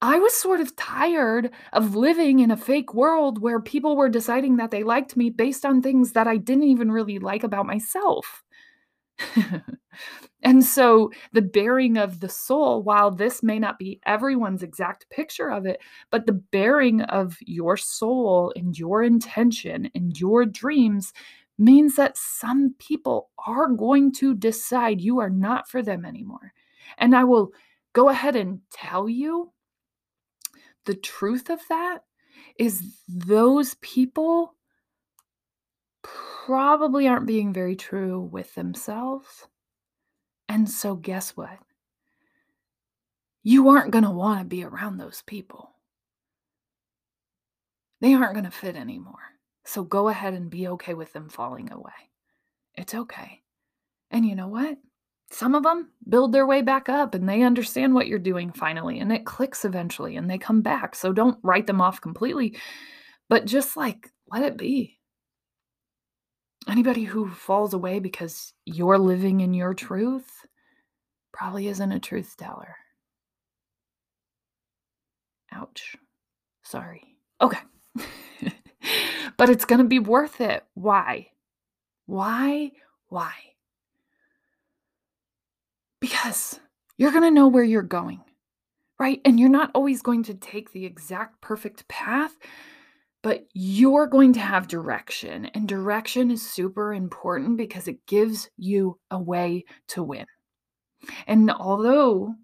I 0.00 0.20
was 0.20 0.32
sort 0.32 0.60
of 0.60 0.76
tired 0.76 1.50
of 1.72 1.96
living 1.96 2.38
in 2.38 2.52
a 2.52 2.56
fake 2.56 2.94
world 2.94 3.42
where 3.42 3.58
people 3.58 3.96
were 3.96 4.08
deciding 4.08 4.58
that 4.58 4.70
they 4.70 4.84
liked 4.84 5.16
me 5.16 5.28
based 5.28 5.66
on 5.66 5.82
things 5.82 6.12
that 6.12 6.28
I 6.28 6.36
didn't 6.36 6.68
even 6.68 6.92
really 6.92 7.18
like 7.18 7.42
about 7.42 7.66
myself. 7.66 8.44
and 10.44 10.64
so 10.64 11.10
the 11.32 11.42
bearing 11.42 11.96
of 11.96 12.20
the 12.20 12.28
soul, 12.28 12.84
while 12.84 13.10
this 13.10 13.42
may 13.42 13.58
not 13.58 13.76
be 13.76 13.98
everyone's 14.06 14.62
exact 14.62 15.10
picture 15.10 15.50
of 15.50 15.66
it, 15.66 15.80
but 16.12 16.26
the 16.26 16.32
bearing 16.52 17.00
of 17.00 17.36
your 17.40 17.76
soul 17.76 18.52
and 18.54 18.78
your 18.78 19.02
intention 19.02 19.90
and 19.96 20.16
your 20.20 20.46
dreams 20.46 21.12
means 21.60 21.96
that 21.96 22.16
some 22.16 22.74
people 22.78 23.30
are 23.46 23.68
going 23.68 24.10
to 24.12 24.34
decide 24.34 25.00
you 25.00 25.20
are 25.20 25.30
not 25.30 25.68
for 25.68 25.82
them 25.82 26.04
anymore. 26.04 26.52
And 26.96 27.14
I 27.14 27.24
will 27.24 27.52
go 27.92 28.08
ahead 28.08 28.34
and 28.34 28.60
tell 28.72 29.08
you 29.08 29.52
the 30.86 30.94
truth 30.94 31.50
of 31.50 31.60
that 31.68 32.04
is 32.58 32.98
those 33.06 33.74
people 33.82 34.54
probably 36.02 37.06
aren't 37.06 37.26
being 37.26 37.52
very 37.52 37.76
true 37.76 38.20
with 38.20 38.54
themselves. 38.54 39.46
And 40.48 40.68
so, 40.68 40.94
guess 40.94 41.36
what? 41.36 41.58
You 43.42 43.68
aren't 43.68 43.92
going 43.92 44.04
to 44.04 44.10
want 44.10 44.40
to 44.40 44.44
be 44.44 44.64
around 44.64 44.96
those 44.96 45.22
people. 45.26 45.70
They 48.00 48.14
aren't 48.14 48.32
going 48.32 48.44
to 48.46 48.50
fit 48.50 48.76
anymore. 48.76 49.29
So 49.64 49.82
go 49.82 50.08
ahead 50.08 50.34
and 50.34 50.50
be 50.50 50.68
okay 50.68 50.94
with 50.94 51.12
them 51.12 51.28
falling 51.28 51.70
away. 51.70 51.92
It's 52.74 52.94
okay. 52.94 53.42
And 54.10 54.24
you 54.26 54.34
know 54.34 54.48
what? 54.48 54.78
Some 55.30 55.54
of 55.54 55.62
them 55.62 55.90
build 56.08 56.32
their 56.32 56.46
way 56.46 56.62
back 56.62 56.88
up 56.88 57.14
and 57.14 57.28
they 57.28 57.42
understand 57.42 57.94
what 57.94 58.08
you're 58.08 58.18
doing 58.18 58.50
finally 58.50 58.98
and 58.98 59.12
it 59.12 59.24
clicks 59.24 59.64
eventually 59.64 60.16
and 60.16 60.28
they 60.28 60.38
come 60.38 60.60
back. 60.62 60.96
So 60.96 61.12
don't 61.12 61.38
write 61.42 61.66
them 61.66 61.80
off 61.80 62.00
completely, 62.00 62.56
but 63.28 63.44
just 63.44 63.76
like 63.76 64.10
let 64.30 64.42
it 64.42 64.56
be. 64.56 64.98
Anybody 66.68 67.04
who 67.04 67.28
falls 67.28 67.74
away 67.74 68.00
because 68.00 68.52
you're 68.64 68.98
living 68.98 69.40
in 69.40 69.54
your 69.54 69.72
truth 69.72 70.28
probably 71.32 71.68
isn't 71.68 71.92
a 71.92 72.00
truth 72.00 72.34
teller. 72.36 72.76
Ouch. 75.52 75.96
Sorry. 76.62 77.16
Okay. 77.40 77.58
but 79.40 79.48
it's 79.48 79.64
going 79.64 79.78
to 79.78 79.88
be 79.88 79.98
worth 79.98 80.42
it. 80.42 80.66
Why? 80.74 81.28
Why? 82.04 82.72
Why? 83.08 83.32
Because 85.98 86.60
you're 86.98 87.10
going 87.10 87.24
to 87.24 87.30
know 87.30 87.48
where 87.48 87.64
you're 87.64 87.80
going, 87.80 88.20
right? 88.98 89.18
And 89.24 89.40
you're 89.40 89.48
not 89.48 89.70
always 89.74 90.02
going 90.02 90.24
to 90.24 90.34
take 90.34 90.72
the 90.72 90.84
exact 90.84 91.40
perfect 91.40 91.88
path, 91.88 92.36
but 93.22 93.46
you're 93.54 94.06
going 94.06 94.34
to 94.34 94.40
have 94.40 94.68
direction. 94.68 95.46
And 95.46 95.66
direction 95.66 96.30
is 96.30 96.46
super 96.46 96.92
important 96.92 97.56
because 97.56 97.88
it 97.88 98.04
gives 98.06 98.50
you 98.58 98.98
a 99.10 99.18
way 99.18 99.64
to 99.88 100.02
win. 100.02 100.26
And 101.26 101.50
although 101.50 102.34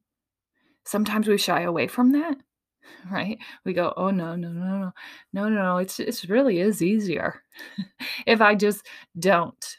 sometimes 0.86 1.28
we 1.28 1.36
shy 1.36 1.60
away 1.60 1.88
from 1.88 2.12
that, 2.12 2.38
right? 3.10 3.38
We 3.64 3.72
go, 3.72 3.92
oh 3.96 4.10
no, 4.10 4.36
no, 4.36 4.48
no, 4.48 4.64
no, 4.64 4.92
no, 5.32 5.48
no, 5.48 5.62
no. 5.62 5.76
It's 5.78 6.00
it 6.00 6.24
really 6.28 6.60
is 6.60 6.82
easier 6.82 7.42
if 8.26 8.40
I 8.40 8.54
just 8.54 8.86
don't 9.18 9.76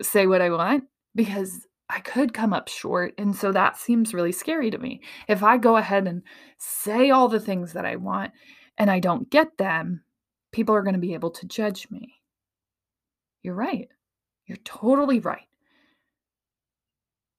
say 0.00 0.26
what 0.26 0.42
I 0.42 0.50
want 0.50 0.84
because 1.14 1.66
I 1.88 2.00
could 2.00 2.32
come 2.32 2.54
up 2.54 2.68
short. 2.68 3.14
And 3.18 3.36
so 3.36 3.52
that 3.52 3.76
seems 3.76 4.14
really 4.14 4.32
scary 4.32 4.70
to 4.70 4.78
me. 4.78 5.02
If 5.28 5.42
I 5.42 5.58
go 5.58 5.76
ahead 5.76 6.06
and 6.06 6.22
say 6.58 7.10
all 7.10 7.28
the 7.28 7.40
things 7.40 7.74
that 7.74 7.84
I 7.84 7.96
want 7.96 8.32
and 8.78 8.90
I 8.90 8.98
don't 8.98 9.28
get 9.28 9.58
them, 9.58 10.02
people 10.52 10.74
are 10.74 10.82
going 10.82 10.94
to 10.94 11.00
be 11.00 11.14
able 11.14 11.30
to 11.30 11.46
judge 11.46 11.90
me. 11.90 12.14
You're 13.42 13.54
right. 13.54 13.88
You're 14.46 14.58
totally 14.64 15.20
right. 15.20 15.48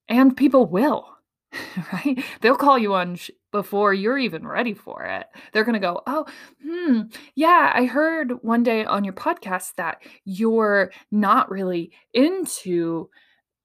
And 0.08 0.38
people 0.38 0.66
will, 0.66 1.08
right? 1.94 2.24
They'll 2.42 2.56
call 2.56 2.78
you 2.78 2.94
on 2.94 3.18
before 3.54 3.94
you're 3.94 4.18
even 4.18 4.46
ready 4.46 4.74
for 4.74 5.04
it. 5.04 5.28
They're 5.54 5.64
going 5.64 5.74
to 5.74 5.80
go, 5.80 6.02
Oh, 6.06 6.26
hmm, 6.62 7.04
yeah, 7.36 7.72
I 7.74 7.86
heard 7.86 8.34
one 8.44 8.64
day 8.64 8.84
on 8.84 9.06
your 9.06 9.14
podcast 9.14 9.76
that 9.76 10.04
you're 10.26 10.92
not 11.12 11.50
really 11.50 11.94
into 12.14 13.10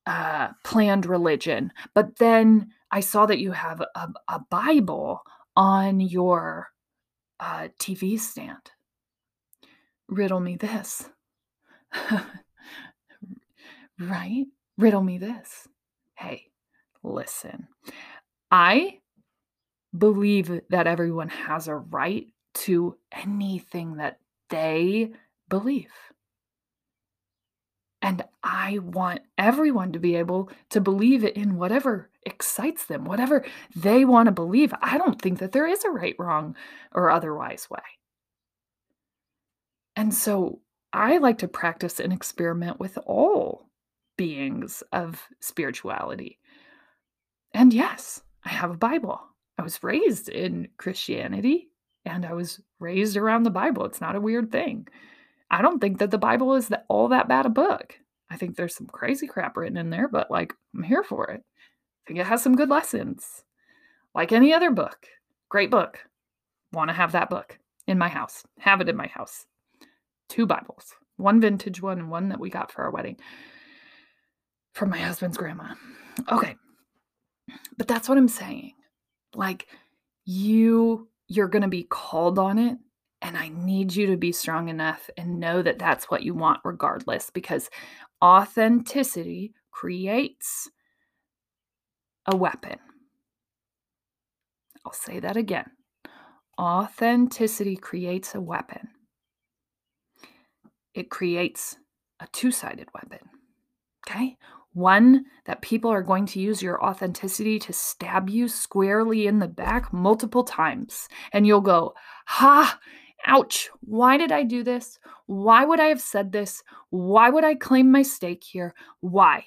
uh, 0.07 0.49
planned 0.63 1.07
religion, 1.07 1.73
but 1.95 2.17
then 2.19 2.71
I 2.93 3.01
saw 3.01 3.27
that 3.27 3.41
you 3.41 3.51
have 3.53 3.81
a, 3.81 4.09
a 4.29 4.39
Bible 4.51 5.23
on 5.57 6.01
your 6.01 6.69
uh, 7.41 7.69
TV 7.81 8.21
stand. 8.21 8.71
Riddle 10.07 10.41
me 10.41 10.57
this. 10.57 11.09
right? 13.99 14.47
Riddle 14.77 15.03
me 15.03 15.19
this. 15.19 15.67
Hey, 16.15 16.45
listen. 17.03 17.69
I 18.51 19.01
believe 19.97 20.61
that 20.71 20.87
everyone 20.87 21.29
has 21.29 21.69
a 21.69 21.77
right 21.77 22.27
to 22.55 22.97
anything 23.13 23.97
that 23.97 24.19
they 24.51 25.13
believe. 25.49 25.93
And 28.01 28.25
I 28.43 28.79
want 28.79 29.23
everyone 29.37 29.93
to 29.93 29.99
be 29.99 30.15
able 30.17 30.51
to 30.71 30.81
believe 30.81 31.25
in 31.25 31.57
whatever 31.57 32.11
excites 32.25 32.85
them, 32.85 33.05
whatever 33.05 33.45
they 33.75 34.05
want 34.05 34.27
to 34.27 34.33
believe. 34.33 34.73
I 34.81 34.99
don't 34.99 35.21
think 35.21 35.41
that 35.41 35.53
there 35.53 35.67
is 35.67 35.85
a 35.85 35.91
right, 35.91 36.15
wrong, 36.19 36.55
or 36.93 37.11
otherwise 37.11 37.69
way. 37.69 37.81
And 39.97 40.15
so 40.15 40.61
I 40.93 41.19
like 41.19 41.39
to 41.39 41.49
practice 41.49 41.99
and 41.99 42.13
experiment 42.13 42.79
with 42.79 42.99
all 43.05 43.69
beings 44.17 44.83
of 44.93 45.27
spirituality. 45.41 46.39
And 47.53 47.75
yes, 47.75 48.23
I 48.45 48.51
have 48.51 48.71
a 48.71 48.77
Bible. 48.77 49.21
I 49.59 49.63
was 49.63 49.83
raised 49.83 50.29
in 50.29 50.69
Christianity 50.77 51.69
and 52.05 52.25
I 52.25 52.33
was 52.33 52.61
raised 52.79 53.17
around 53.17 53.43
the 53.43 53.51
Bible. 53.51 53.85
It's 53.85 54.01
not 54.01 54.17
a 54.17 54.21
weird 54.21 54.53
thing. 54.53 54.87
I 55.51 55.63
don't 55.63 55.81
think 55.81 55.99
that 55.99 56.11
the 56.11 56.19
Bible 56.19 56.55
is 56.55 56.71
all 56.89 57.09
that 57.09 57.29
bad 57.29 57.47
a 57.47 57.51
book. 57.51 57.99
I 58.31 58.37
think 58.37 58.57
there's 58.57 58.77
some 58.77 58.87
crazy 58.87 59.27
crap 59.27 59.57
written 59.57 59.77
in 59.77 59.91
there, 59.91 60.09
but 60.09 60.31
like, 60.31 60.53
I'm 60.75 60.83
here 60.83 61.03
for 61.03 61.31
it. 61.31 61.43
I 61.43 62.03
think 62.07 62.21
it 62.21 62.27
has 62.27 62.43
some 62.43 62.57
good 62.57 62.69
lessons. 62.69 63.45
Like 64.15 64.33
any 64.33 64.53
other 64.53 64.71
book. 64.71 65.07
Great 65.49 65.71
book. 65.71 65.99
Want 66.73 66.89
to 66.91 66.95
have 66.95 67.13
that 67.13 67.31
book 67.31 67.59
in 67.87 67.99
my 67.99 68.09
house. 68.09 68.45
Have 68.59 68.81
it 68.81 68.89
in 68.89 68.97
my 68.97 69.07
house. 69.07 69.47
Two 70.29 70.47
Bibles. 70.47 70.95
One 71.17 71.41
vintage 71.41 71.83
one 71.83 71.99
and 71.99 72.11
one 72.11 72.29
that 72.29 72.39
we 72.39 72.51
got 72.51 72.71
for 72.71 72.85
our 72.85 72.91
wedding 72.91 73.17
from 74.73 74.91
my 74.91 74.99
husband's 74.99 75.37
grandma. 75.37 75.75
Okay. 76.31 76.55
But 77.77 77.89
that's 77.89 78.09
what 78.09 78.19
I'm 78.19 78.29
saying. 78.29 78.73
Like 79.39 79.69
you 80.25 81.09
you're 81.29 81.49
going 81.49 81.63
to 81.63 81.69
be 81.69 81.85
called 81.85 82.39
on 82.39 82.59
it 82.59 82.77
and 83.23 83.37
I 83.37 83.49
need 83.49 83.95
you 83.95 84.07
to 84.09 84.17
be 84.17 84.33
strong 84.33 84.69
enough 84.69 85.09
and 85.17 85.39
know 85.39 85.63
that 85.63 85.79
that's 85.79 86.07
what 86.07 86.23
you 86.23 86.35
want 86.35 86.61
regardless 86.65 87.31
because 87.31 87.71
authenticity 88.23 89.53
creates 89.71 90.71
a 92.27 92.37
weapon. 92.37 92.79
I'll 94.85 94.93
say 94.93 95.21
that 95.21 95.37
again. 95.37 95.71
Authenticity 96.59 97.77
creates 97.77 98.35
a 98.35 98.41
weapon. 98.41 98.89
It 100.95 101.11
creates 101.11 101.77
a 102.21 102.27
two 102.33 102.51
sided 102.51 102.89
weapon. 102.95 103.21
Okay? 104.09 104.37
One 104.73 105.25
that 105.47 105.63
people 105.63 105.91
are 105.91 106.03
going 106.03 106.27
to 106.27 106.41
use 106.41 106.63
your 106.63 106.83
authenticity 106.85 107.59
to 107.61 107.73
stab 107.73 108.29
you 108.29 108.49
squarely 108.49 109.27
in 109.27 109.39
the 109.39 109.49
back 109.49 109.93
multiple 109.93 110.45
times. 110.45 111.09
And 111.33 111.47
you'll 111.47 111.61
go, 111.61 111.95
Ha, 112.27 112.79
ouch, 113.27 113.71
why 113.81 114.17
did 114.17 114.31
I 114.31 114.43
do 114.43 114.63
this? 114.63 114.99
Why 115.27 115.65
would 115.65 115.81
I 115.81 115.87
have 115.87 116.01
said 116.01 116.33
this? 116.33 116.63
Why 116.91 117.31
would 117.31 117.45
I 117.45 117.55
claim 117.55 117.91
my 117.91 118.03
stake 118.03 118.45
here? 118.45 118.75
Why? 119.01 119.45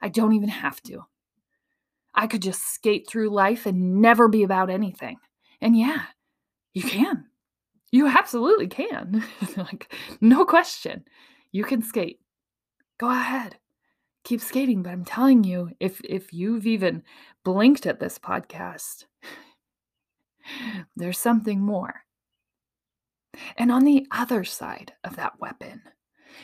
I 0.00 0.08
don't 0.08 0.34
even 0.34 0.48
have 0.48 0.82
to. 0.84 1.04
I 2.14 2.26
could 2.26 2.42
just 2.42 2.62
skate 2.74 3.08
through 3.08 3.30
life 3.30 3.66
and 3.66 4.00
never 4.00 4.28
be 4.28 4.42
about 4.42 4.70
anything. 4.70 5.16
And 5.60 5.78
yeah, 5.78 6.02
you 6.74 6.82
can. 6.82 7.26
You 7.90 8.08
absolutely 8.08 8.68
can. 8.68 9.24
like, 9.56 9.94
no 10.20 10.44
question. 10.44 11.04
You 11.52 11.64
can 11.64 11.82
skate. 11.82 12.20
Go 12.98 13.10
ahead. 13.10 13.56
Keep 14.24 14.40
skating, 14.40 14.82
but 14.82 14.90
I'm 14.90 15.04
telling 15.04 15.42
you, 15.44 15.70
if 15.80 16.00
if 16.04 16.32
you've 16.32 16.66
even 16.66 17.02
blinked 17.44 17.86
at 17.86 17.98
this 17.98 18.18
podcast, 18.18 19.06
there's 20.96 21.18
something 21.18 21.60
more. 21.60 22.04
And 23.56 23.72
on 23.72 23.84
the 23.84 24.06
other 24.10 24.44
side 24.44 24.92
of 25.04 25.16
that 25.16 25.40
weapon, 25.40 25.82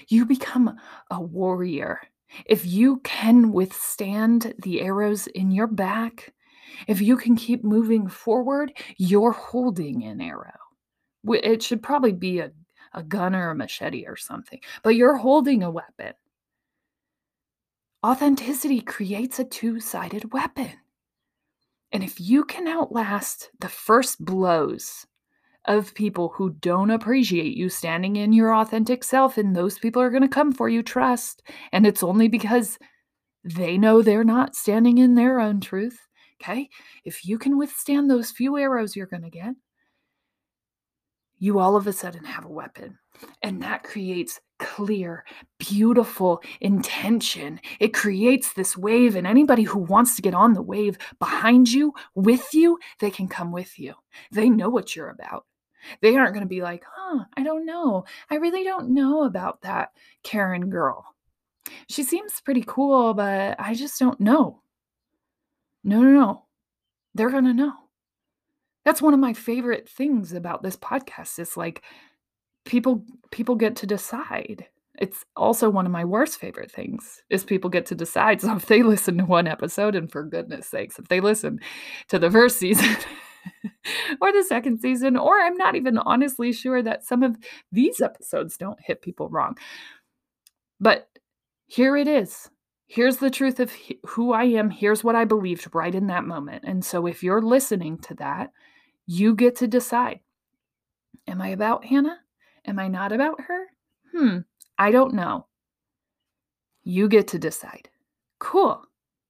you 0.09 0.25
become 0.25 0.77
a 1.11 1.21
warrior. 1.21 2.01
If 2.47 2.67
you 2.67 2.99
can 3.05 3.53
withstand 3.53 4.55
the 4.63 4.81
arrows 4.81 5.27
in 5.29 5.51
your 5.51 5.67
back, 5.67 6.33
if 6.87 7.01
you 7.01 7.17
can 7.17 7.37
keep 7.37 7.65
moving 7.65 8.09
forward, 8.09 8.73
you're 8.97 9.33
holding 9.33 10.05
an 10.05 10.21
arrow. 10.21 10.59
It 11.27 11.63
should 11.63 11.83
probably 11.83 12.13
be 12.13 12.41
a, 12.41 12.51
a 12.93 13.03
gun 13.03 13.35
or 13.35 13.51
a 13.51 13.55
machete 13.55 14.07
or 14.07 14.17
something, 14.17 14.61
but 14.83 14.95
you're 14.95 15.17
holding 15.17 15.63
a 15.63 15.71
weapon. 15.71 16.15
Authenticity 18.07 18.81
creates 18.81 19.41
a 19.41 19.45
two 19.45 19.81
sided 19.81 20.33
weapon. 20.33 20.71
And 21.91 22.05
if 22.05 22.21
you 22.21 22.45
can 22.45 22.69
outlast 22.69 23.51
the 23.59 23.69
first 23.69 24.25
blows 24.25 25.07
of 25.65 25.95
people 25.95 26.29
who 26.29 26.51
don't 26.51 26.91
appreciate 26.91 27.57
you 27.57 27.69
standing 27.69 28.17
in 28.17 28.33
your 28.33 28.55
authentic 28.55 29.03
self, 29.03 29.37
and 29.37 29.55
those 29.55 29.79
people 29.79 30.01
are 30.01 30.11
going 30.11 30.23
to 30.23 30.29
come 30.29 30.53
for 30.53 30.69
you, 30.69 30.83
trust. 30.83 31.43
And 31.73 31.87
it's 31.87 32.05
only 32.05 32.29
because 32.29 32.79
they 33.43 33.77
know 33.77 34.01
they're 34.01 34.23
not 34.23 34.55
standing 34.55 34.99
in 34.99 35.15
their 35.15 35.41
own 35.41 35.61
truth. 35.61 35.99
Okay. 36.41 36.69
If 37.05 37.25
you 37.27 37.37
can 37.37 37.59
withstand 37.59 38.09
those 38.09 38.31
few 38.31 38.57
arrows 38.59 38.95
you're 38.95 39.07
going 39.07 39.25
to 39.25 39.31
get, 39.31 39.55
you 41.39 41.59
all 41.59 41.75
of 41.75 41.89
a 41.89 41.93
sudden 41.93 42.25
have 42.25 42.45
a 42.45 42.49
weapon. 42.49 42.99
And 43.43 43.63
that 43.63 43.83
creates 43.83 44.41
clear, 44.59 45.25
beautiful 45.59 46.43
intention. 46.61 47.61
It 47.81 47.95
creates 47.95 48.53
this 48.53 48.77
wave, 48.77 49.17
and 49.17 49.27
anybody 49.27 49.63
who 49.63 49.79
wants 49.79 50.17
to 50.17 50.23
get 50.23 50.35
on 50.35 50.55
the 50.55 50.63
wave 50.63 50.99
behind 51.19 51.71
you, 51.71 51.95
with 52.15 52.53
you, 52.53 52.79
they 53.01 53.11
can 53.11 53.29
come 53.29 53.53
with 53.53 53.79
you. 53.79 53.95
They 54.33 54.49
know 54.49 54.69
what 54.69 54.95
you're 54.95 55.11
about. 55.11 55.47
They 56.03 56.17
aren't 56.17 56.35
going 56.35 56.45
to 56.45 56.49
be 56.49 56.63
like, 56.63 56.85
huh, 56.91 57.25
I 57.37 57.43
don't 57.43 57.65
know. 57.65 58.05
I 58.31 58.37
really 58.37 58.65
don't 58.65 58.91
know 58.91 59.25
about 59.25 59.63
that 59.63 59.93
Karen 60.23 60.71
girl. 60.71 61.15
She 61.89 62.03
seems 62.03 62.41
pretty 62.41 62.65
cool, 62.67 63.15
but 63.15 63.57
I 63.59 63.75
just 63.75 63.99
don't 63.99 64.21
know. 64.21 64.63
No, 65.85 66.03
no, 66.03 66.11
no. 66.11 66.45
They're 67.15 67.31
going 67.31 67.45
to 67.45 67.55
know. 67.55 67.73
That's 68.85 69.03
one 69.03 69.15
of 69.15 69.21
my 69.21 69.33
favorite 69.33 69.89
things 69.89 70.33
about 70.33 70.63
this 70.63 70.77
podcast. 70.77 71.39
It's 71.39 71.57
like 71.57 71.83
people 72.69 73.03
people 73.31 73.57
get 73.57 73.75
to 73.77 73.87
decide. 73.87 74.67
It's 74.99 75.25
also 75.37 75.71
one 75.71 75.87
of 75.87 75.93
my 75.93 76.05
worst 76.05 76.39
favorite 76.39 76.71
things 76.71 77.23
is 77.31 77.45
people 77.45 77.71
get 77.71 77.87
to 77.87 77.95
decide. 77.95 78.41
So 78.43 78.55
if 78.55 78.67
they 78.67 78.83
listen 78.83 79.19
to 79.19 79.25
one 79.25 79.49
episode, 79.49 79.95
and 79.95 80.11
for 80.11 80.23
goodness 80.23 80.69
sakes, 80.69 80.99
if 80.99 81.09
they 81.09 81.21
listen 81.21 81.61
to 82.09 82.19
the 82.19 82.31
first 82.31 82.59
season 82.59 82.97
or 84.21 84.33
the 84.33 84.45
second 84.45 84.81
season, 84.81 85.17
or 85.17 85.41
I'm 85.41 85.57
not 85.57 85.77
even 85.77 85.99
honestly 85.99 86.53
sure 86.53 86.83
that 86.83 87.05
some 87.05 87.23
of 87.23 87.37
these 87.73 88.01
episodes 88.01 88.57
don't 88.57 88.81
hit 88.81 89.03
people 89.03 89.29
wrong. 89.29 89.57
But 90.79 91.09
here 91.67 91.97
it 91.97 92.07
is. 92.07 92.51
Here's 92.87 93.19
the 93.19 93.31
truth 93.31 93.61
of 93.61 93.73
who 94.07 94.33
I 94.33 94.45
am. 94.45 94.71
Here's 94.71 95.05
what 95.05 95.15
I 95.17 95.25
believed 95.25 95.75
right 95.75 95.95
in 95.95 96.07
that 96.09 96.25
moment. 96.25 96.65
And 96.67 96.85
so 96.85 97.07
if 97.07 97.23
you're 97.23 97.43
listening 97.43 97.99
to 97.99 98.15
that, 98.15 98.51
you 99.07 99.35
get 99.35 99.57
to 99.57 99.67
decide 99.67 100.21
Am 101.27 101.43
I 101.43 101.49
about 101.49 101.85
Hannah? 101.85 102.19
Am 102.69 102.79
I 102.79 102.87
not 102.87 103.13
about 103.13 103.41
her? 103.41 103.65
Hmm, 104.15 104.41
I 104.79 104.91
don't 104.91 105.15
know. 105.15 105.47
You 106.85 107.09
get 107.09 107.29
to 107.29 107.39
decide. 107.39 107.89
Cool. 108.39 108.83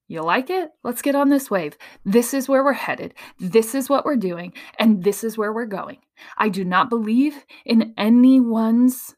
You 0.09 0.23
like 0.23 0.49
it? 0.49 0.71
Let's 0.83 1.01
get 1.01 1.15
on 1.15 1.29
this 1.29 1.49
wave. 1.49 1.77
This 2.03 2.33
is 2.33 2.49
where 2.49 2.65
we're 2.65 2.73
headed. 2.73 3.13
This 3.39 3.73
is 3.73 3.87
what 3.87 4.03
we're 4.03 4.17
doing. 4.17 4.51
And 4.77 5.03
this 5.03 5.23
is 5.23 5.37
where 5.37 5.53
we're 5.53 5.67
going. 5.67 5.99
I 6.37 6.49
do 6.49 6.65
not 6.65 6.89
believe 6.89 7.45
in 7.63 7.93
anyone's 7.97 9.15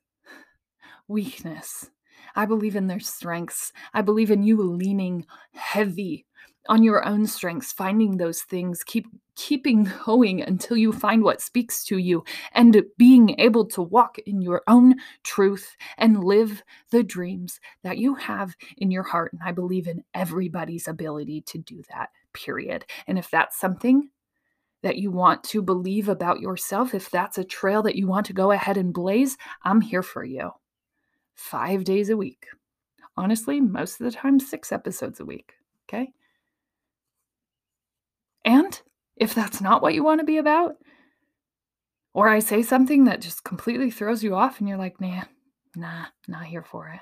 weakness. 1.07 1.89
I 2.35 2.45
believe 2.45 2.75
in 2.75 2.85
their 2.85 2.99
strengths. 2.99 3.73
I 3.91 4.03
believe 4.03 4.29
in 4.29 4.43
you 4.43 4.61
leaning 4.61 5.25
heavy 5.53 6.27
on 6.69 6.83
your 6.83 7.03
own 7.07 7.25
strengths, 7.25 7.71
finding 7.71 8.17
those 8.17 8.43
things, 8.43 8.83
keep 8.83 9.07
keeping 9.35 9.89
going 10.05 10.41
until 10.41 10.77
you 10.77 10.91
find 10.91 11.23
what 11.23 11.41
speaks 11.41 11.83
to 11.85 11.97
you 11.97 12.23
and 12.53 12.83
being 12.97 13.39
able 13.39 13.65
to 13.65 13.81
walk 13.81 14.17
in 14.19 14.41
your 14.41 14.61
own 14.67 14.95
truth 15.23 15.75
and 15.97 16.23
live 16.23 16.63
the 16.91 17.03
dreams 17.03 17.59
that 17.83 17.97
you 17.97 18.15
have 18.15 18.55
in 18.77 18.91
your 18.91 19.03
heart. 19.03 19.33
And 19.33 19.41
I 19.43 19.51
believe 19.51 19.87
in 19.87 20.03
everybody's 20.13 20.87
ability 20.87 21.41
to 21.47 21.57
do 21.57 21.81
that, 21.89 22.09
period. 22.33 22.85
And 23.07 23.17
if 23.17 23.29
that's 23.29 23.59
something 23.59 24.09
that 24.83 24.97
you 24.97 25.11
want 25.11 25.43
to 25.43 25.61
believe 25.61 26.09
about 26.09 26.39
yourself, 26.39 26.93
if 26.93 27.09
that's 27.09 27.37
a 27.37 27.43
trail 27.43 27.83
that 27.83 27.95
you 27.95 28.07
want 28.07 28.25
to 28.27 28.33
go 28.33 28.51
ahead 28.51 28.77
and 28.77 28.93
blaze, 28.93 29.37
I'm 29.63 29.81
here 29.81 30.03
for 30.03 30.23
you. 30.23 30.51
Five 31.35 31.83
days 31.83 32.09
a 32.09 32.17
week. 32.17 32.47
Honestly, 33.17 33.61
most 33.61 33.99
of 33.99 34.05
the 34.05 34.11
time, 34.11 34.39
six 34.39 34.71
episodes 34.71 35.19
a 35.19 35.25
week. 35.25 35.53
Okay. 35.87 36.11
And 38.45 38.81
if 39.21 39.35
that's 39.35 39.61
not 39.61 39.83
what 39.83 39.93
you 39.93 40.03
want 40.03 40.19
to 40.19 40.25
be 40.25 40.37
about, 40.37 40.77
or 42.11 42.27
I 42.27 42.39
say 42.39 42.63
something 42.63 43.03
that 43.03 43.21
just 43.21 43.43
completely 43.43 43.91
throws 43.91 44.23
you 44.23 44.35
off 44.35 44.59
and 44.59 44.67
you're 44.67 44.79
like, 44.79 44.99
nah, 44.99 45.25
nah, 45.75 46.05
not 46.27 46.45
here 46.45 46.63
for 46.63 46.89
it, 46.89 47.01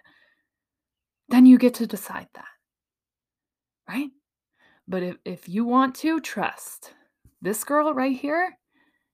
then 1.30 1.46
you 1.46 1.58
get 1.58 1.76
to 1.76 1.88
decide 1.88 2.28
that. 2.36 2.44
Right? 3.88 4.10
But 4.86 5.04
if, 5.04 5.16
if 5.24 5.48
you 5.48 5.64
want 5.64 5.96
to, 5.96 6.20
trust 6.20 6.94
this 7.42 7.64
girl 7.64 7.94
right 7.94 8.18
here 8.18 8.58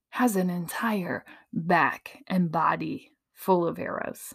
has 0.09 0.35
an 0.35 0.49
entire 0.49 1.25
back 1.53 2.23
and 2.27 2.51
body 2.51 3.11
full 3.35 3.67
of 3.67 3.77
arrows. 3.77 4.33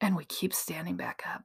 And 0.00 0.14
we 0.14 0.24
keep 0.26 0.54
standing 0.54 0.96
back 0.96 1.24
up. 1.28 1.42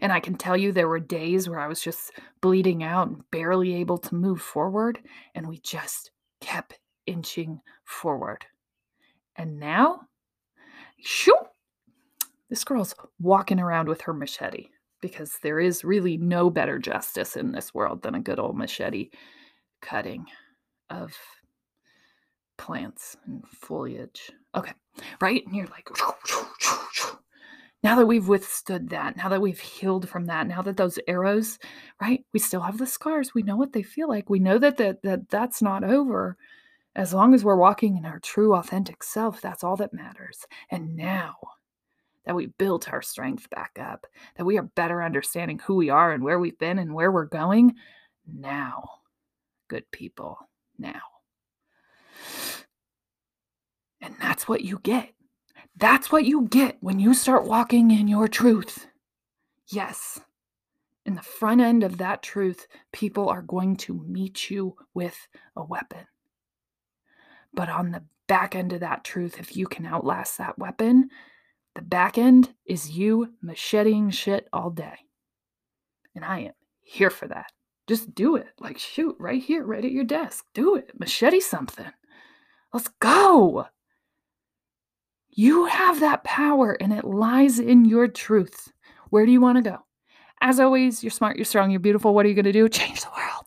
And 0.00 0.12
I 0.12 0.20
can 0.20 0.34
tell 0.34 0.56
you 0.56 0.72
there 0.72 0.88
were 0.88 1.00
days 1.00 1.48
where 1.48 1.58
I 1.58 1.68
was 1.68 1.80
just 1.80 2.12
bleeding 2.40 2.82
out 2.82 3.08
and 3.08 3.30
barely 3.30 3.74
able 3.74 3.98
to 3.98 4.14
move 4.14 4.40
forward, 4.40 5.00
and 5.34 5.48
we 5.48 5.58
just 5.58 6.10
kept 6.40 6.78
inching 7.06 7.60
forward. 7.84 8.44
And 9.36 9.58
now, 9.58 10.02
shoot, 11.00 11.36
this 12.48 12.64
girl's 12.64 12.94
walking 13.20 13.60
around 13.60 13.88
with 13.88 14.02
her 14.02 14.12
machete 14.12 14.68
because 15.00 15.38
there 15.42 15.58
is 15.58 15.84
really 15.84 16.16
no 16.16 16.50
better 16.50 16.78
justice 16.78 17.36
in 17.36 17.52
this 17.52 17.74
world 17.74 18.02
than 18.02 18.14
a 18.14 18.20
good 18.20 18.38
old 18.38 18.56
machete 18.56 19.10
cutting 19.80 20.26
of 20.90 21.12
plants 22.56 23.16
and 23.26 23.42
foliage. 23.48 24.30
Okay, 24.54 24.72
right? 25.20 25.44
And 25.46 25.56
you're 25.56 25.66
like, 25.66 25.88
now 27.82 27.96
that 27.96 28.06
we've 28.06 28.28
withstood 28.28 28.90
that, 28.90 29.16
now 29.16 29.28
that 29.28 29.40
we've 29.40 29.58
healed 29.58 30.08
from 30.08 30.26
that, 30.26 30.46
now 30.46 30.62
that 30.62 30.76
those 30.76 30.98
arrows, 31.08 31.58
right? 32.00 32.24
We 32.32 32.38
still 32.38 32.60
have 32.60 32.78
the 32.78 32.86
scars. 32.86 33.34
We 33.34 33.42
know 33.42 33.56
what 33.56 33.72
they 33.72 33.82
feel 33.82 34.08
like. 34.08 34.30
We 34.30 34.38
know 34.38 34.58
that 34.58 34.76
that, 34.76 35.02
that 35.02 35.28
that's 35.28 35.60
not 35.60 35.82
over. 35.82 36.36
As 36.94 37.12
long 37.12 37.34
as 37.34 37.44
we're 37.44 37.56
walking 37.56 37.96
in 37.96 38.04
our 38.04 38.20
true, 38.20 38.54
authentic 38.54 39.02
self, 39.02 39.40
that's 39.40 39.64
all 39.64 39.76
that 39.76 39.94
matters. 39.94 40.46
And 40.70 40.94
now 40.94 41.36
that 42.24 42.36
we 42.36 42.46
built 42.46 42.92
our 42.92 43.02
strength 43.02 43.50
back 43.50 43.78
up, 43.80 44.06
that 44.36 44.44
we 44.44 44.58
are 44.58 44.62
better 44.62 45.02
understanding 45.02 45.58
who 45.58 45.74
we 45.74 45.90
are 45.90 46.12
and 46.12 46.22
where 46.22 46.38
we've 46.38 46.58
been 46.58 46.78
and 46.78 46.94
where 46.94 47.10
we're 47.10 47.24
going, 47.24 47.74
now, 48.32 48.88
good 49.66 49.90
people, 49.90 50.38
now. 50.78 51.00
And 54.00 54.14
that's 54.20 54.46
what 54.46 54.60
you 54.60 54.78
get 54.82 55.10
that's 55.76 56.12
what 56.12 56.24
you 56.24 56.48
get 56.48 56.76
when 56.80 56.98
you 56.98 57.14
start 57.14 57.46
walking 57.46 57.90
in 57.90 58.08
your 58.08 58.28
truth. 58.28 58.86
Yes, 59.68 60.20
in 61.04 61.14
the 61.14 61.22
front 61.22 61.60
end 61.60 61.82
of 61.82 61.98
that 61.98 62.22
truth, 62.22 62.66
people 62.92 63.28
are 63.28 63.42
going 63.42 63.76
to 63.76 64.04
meet 64.06 64.50
you 64.50 64.76
with 64.94 65.28
a 65.56 65.64
weapon. 65.64 66.06
But 67.52 67.68
on 67.68 67.90
the 67.90 68.04
back 68.28 68.54
end 68.54 68.72
of 68.72 68.80
that 68.80 69.04
truth, 69.04 69.38
if 69.38 69.56
you 69.56 69.66
can 69.66 69.86
outlast 69.86 70.38
that 70.38 70.58
weapon, 70.58 71.10
the 71.74 71.82
back 71.82 72.18
end 72.18 72.54
is 72.66 72.90
you 72.90 73.34
macheting 73.42 74.10
shit 74.10 74.48
all 74.52 74.70
day. 74.70 74.96
And 76.14 76.24
I 76.24 76.38
am 76.40 76.52
here 76.82 77.10
for 77.10 77.26
that. 77.28 77.50
Just 77.88 78.14
do 78.14 78.36
it. 78.36 78.48
Like, 78.58 78.78
shoot, 78.78 79.16
right 79.18 79.42
here, 79.42 79.64
right 79.64 79.84
at 79.84 79.90
your 79.90 80.04
desk. 80.04 80.44
Do 80.54 80.76
it. 80.76 80.92
Machete 80.98 81.40
something. 81.40 81.90
Let's 82.72 82.88
go. 83.00 83.66
You 85.34 85.64
have 85.64 86.00
that 86.00 86.24
power 86.24 86.76
and 86.78 86.92
it 86.92 87.04
lies 87.04 87.58
in 87.58 87.86
your 87.86 88.06
truth. 88.06 88.70
Where 89.08 89.24
do 89.24 89.32
you 89.32 89.40
want 89.40 89.56
to 89.56 89.70
go? 89.70 89.78
As 90.42 90.60
always, 90.60 91.02
you're 91.02 91.10
smart, 91.10 91.36
you're 91.36 91.46
strong, 91.46 91.70
you're 91.70 91.80
beautiful. 91.80 92.14
What 92.14 92.26
are 92.26 92.28
you 92.28 92.34
going 92.34 92.44
to 92.44 92.52
do? 92.52 92.68
Change 92.68 93.00
the 93.00 93.08
world. 93.16 93.44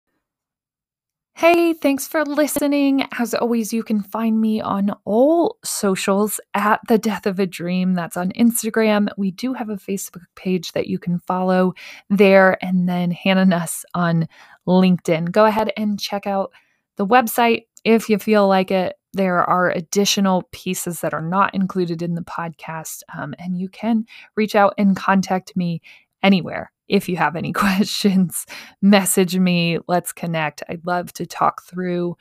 Hey, 1.37 1.73
thanks 1.73 2.07
for 2.07 2.23
listening. 2.23 3.05
As 3.19 3.33
always, 3.35 3.73
you 3.73 3.83
can 3.83 4.01
find 4.01 4.39
me 4.39 4.61
on 4.61 4.95
all 5.03 5.57
socials 5.65 6.39
at 6.53 6.79
The 6.87 6.97
Death 6.97 7.27
of 7.27 7.39
a 7.39 7.45
Dream. 7.45 7.93
That's 7.93 8.15
on 8.15 8.31
Instagram. 8.31 9.09
We 9.17 9.31
do 9.31 9.53
have 9.53 9.69
a 9.69 9.75
Facebook 9.75 10.23
page 10.35 10.71
that 10.71 10.87
you 10.87 10.97
can 10.97 11.19
follow 11.19 11.73
there, 12.09 12.57
and 12.63 12.87
then 12.87 13.11
Hannah 13.11 13.45
Nuss 13.45 13.83
on 13.93 14.29
LinkedIn. 14.65 15.31
Go 15.31 15.43
ahead 15.43 15.73
and 15.75 15.99
check 15.99 16.25
out 16.25 16.53
the 16.95 17.05
website 17.05 17.63
if 17.83 18.09
you 18.09 18.17
feel 18.17 18.47
like 18.47 18.71
it 18.71 18.95
there 19.15 19.43
are 19.43 19.69
additional 19.69 20.43
pieces 20.51 21.01
that 21.01 21.13
are 21.13 21.21
not 21.21 21.55
included 21.55 22.01
in 22.01 22.15
the 22.15 22.21
podcast, 22.21 23.01
um, 23.17 23.33
and 23.39 23.57
you 23.57 23.69
can 23.69 24.05
reach 24.35 24.55
out 24.55 24.73
and 24.77 24.95
contact 24.95 25.55
me 25.55 25.81
anywhere. 26.21 26.71
If 26.87 27.07
you 27.07 27.15
have 27.17 27.35
any 27.35 27.53
questions, 27.53 28.45
message 28.81 29.37
me. 29.37 29.79
Let's 29.87 30.11
connect. 30.11 30.63
I'd 30.69 30.85
love 30.85 31.13
to 31.13 31.25
talk 31.25 31.63
through 31.63 32.17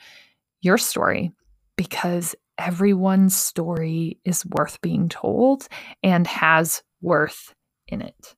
your 0.60 0.78
story 0.78 1.32
because 1.76 2.34
everyone's 2.58 3.36
story 3.36 4.18
is 4.24 4.46
worth 4.46 4.80
being 4.80 5.08
told 5.08 5.66
and 6.02 6.26
has 6.26 6.82
worth 7.02 7.52
in 7.88 8.00
it. 8.00 8.36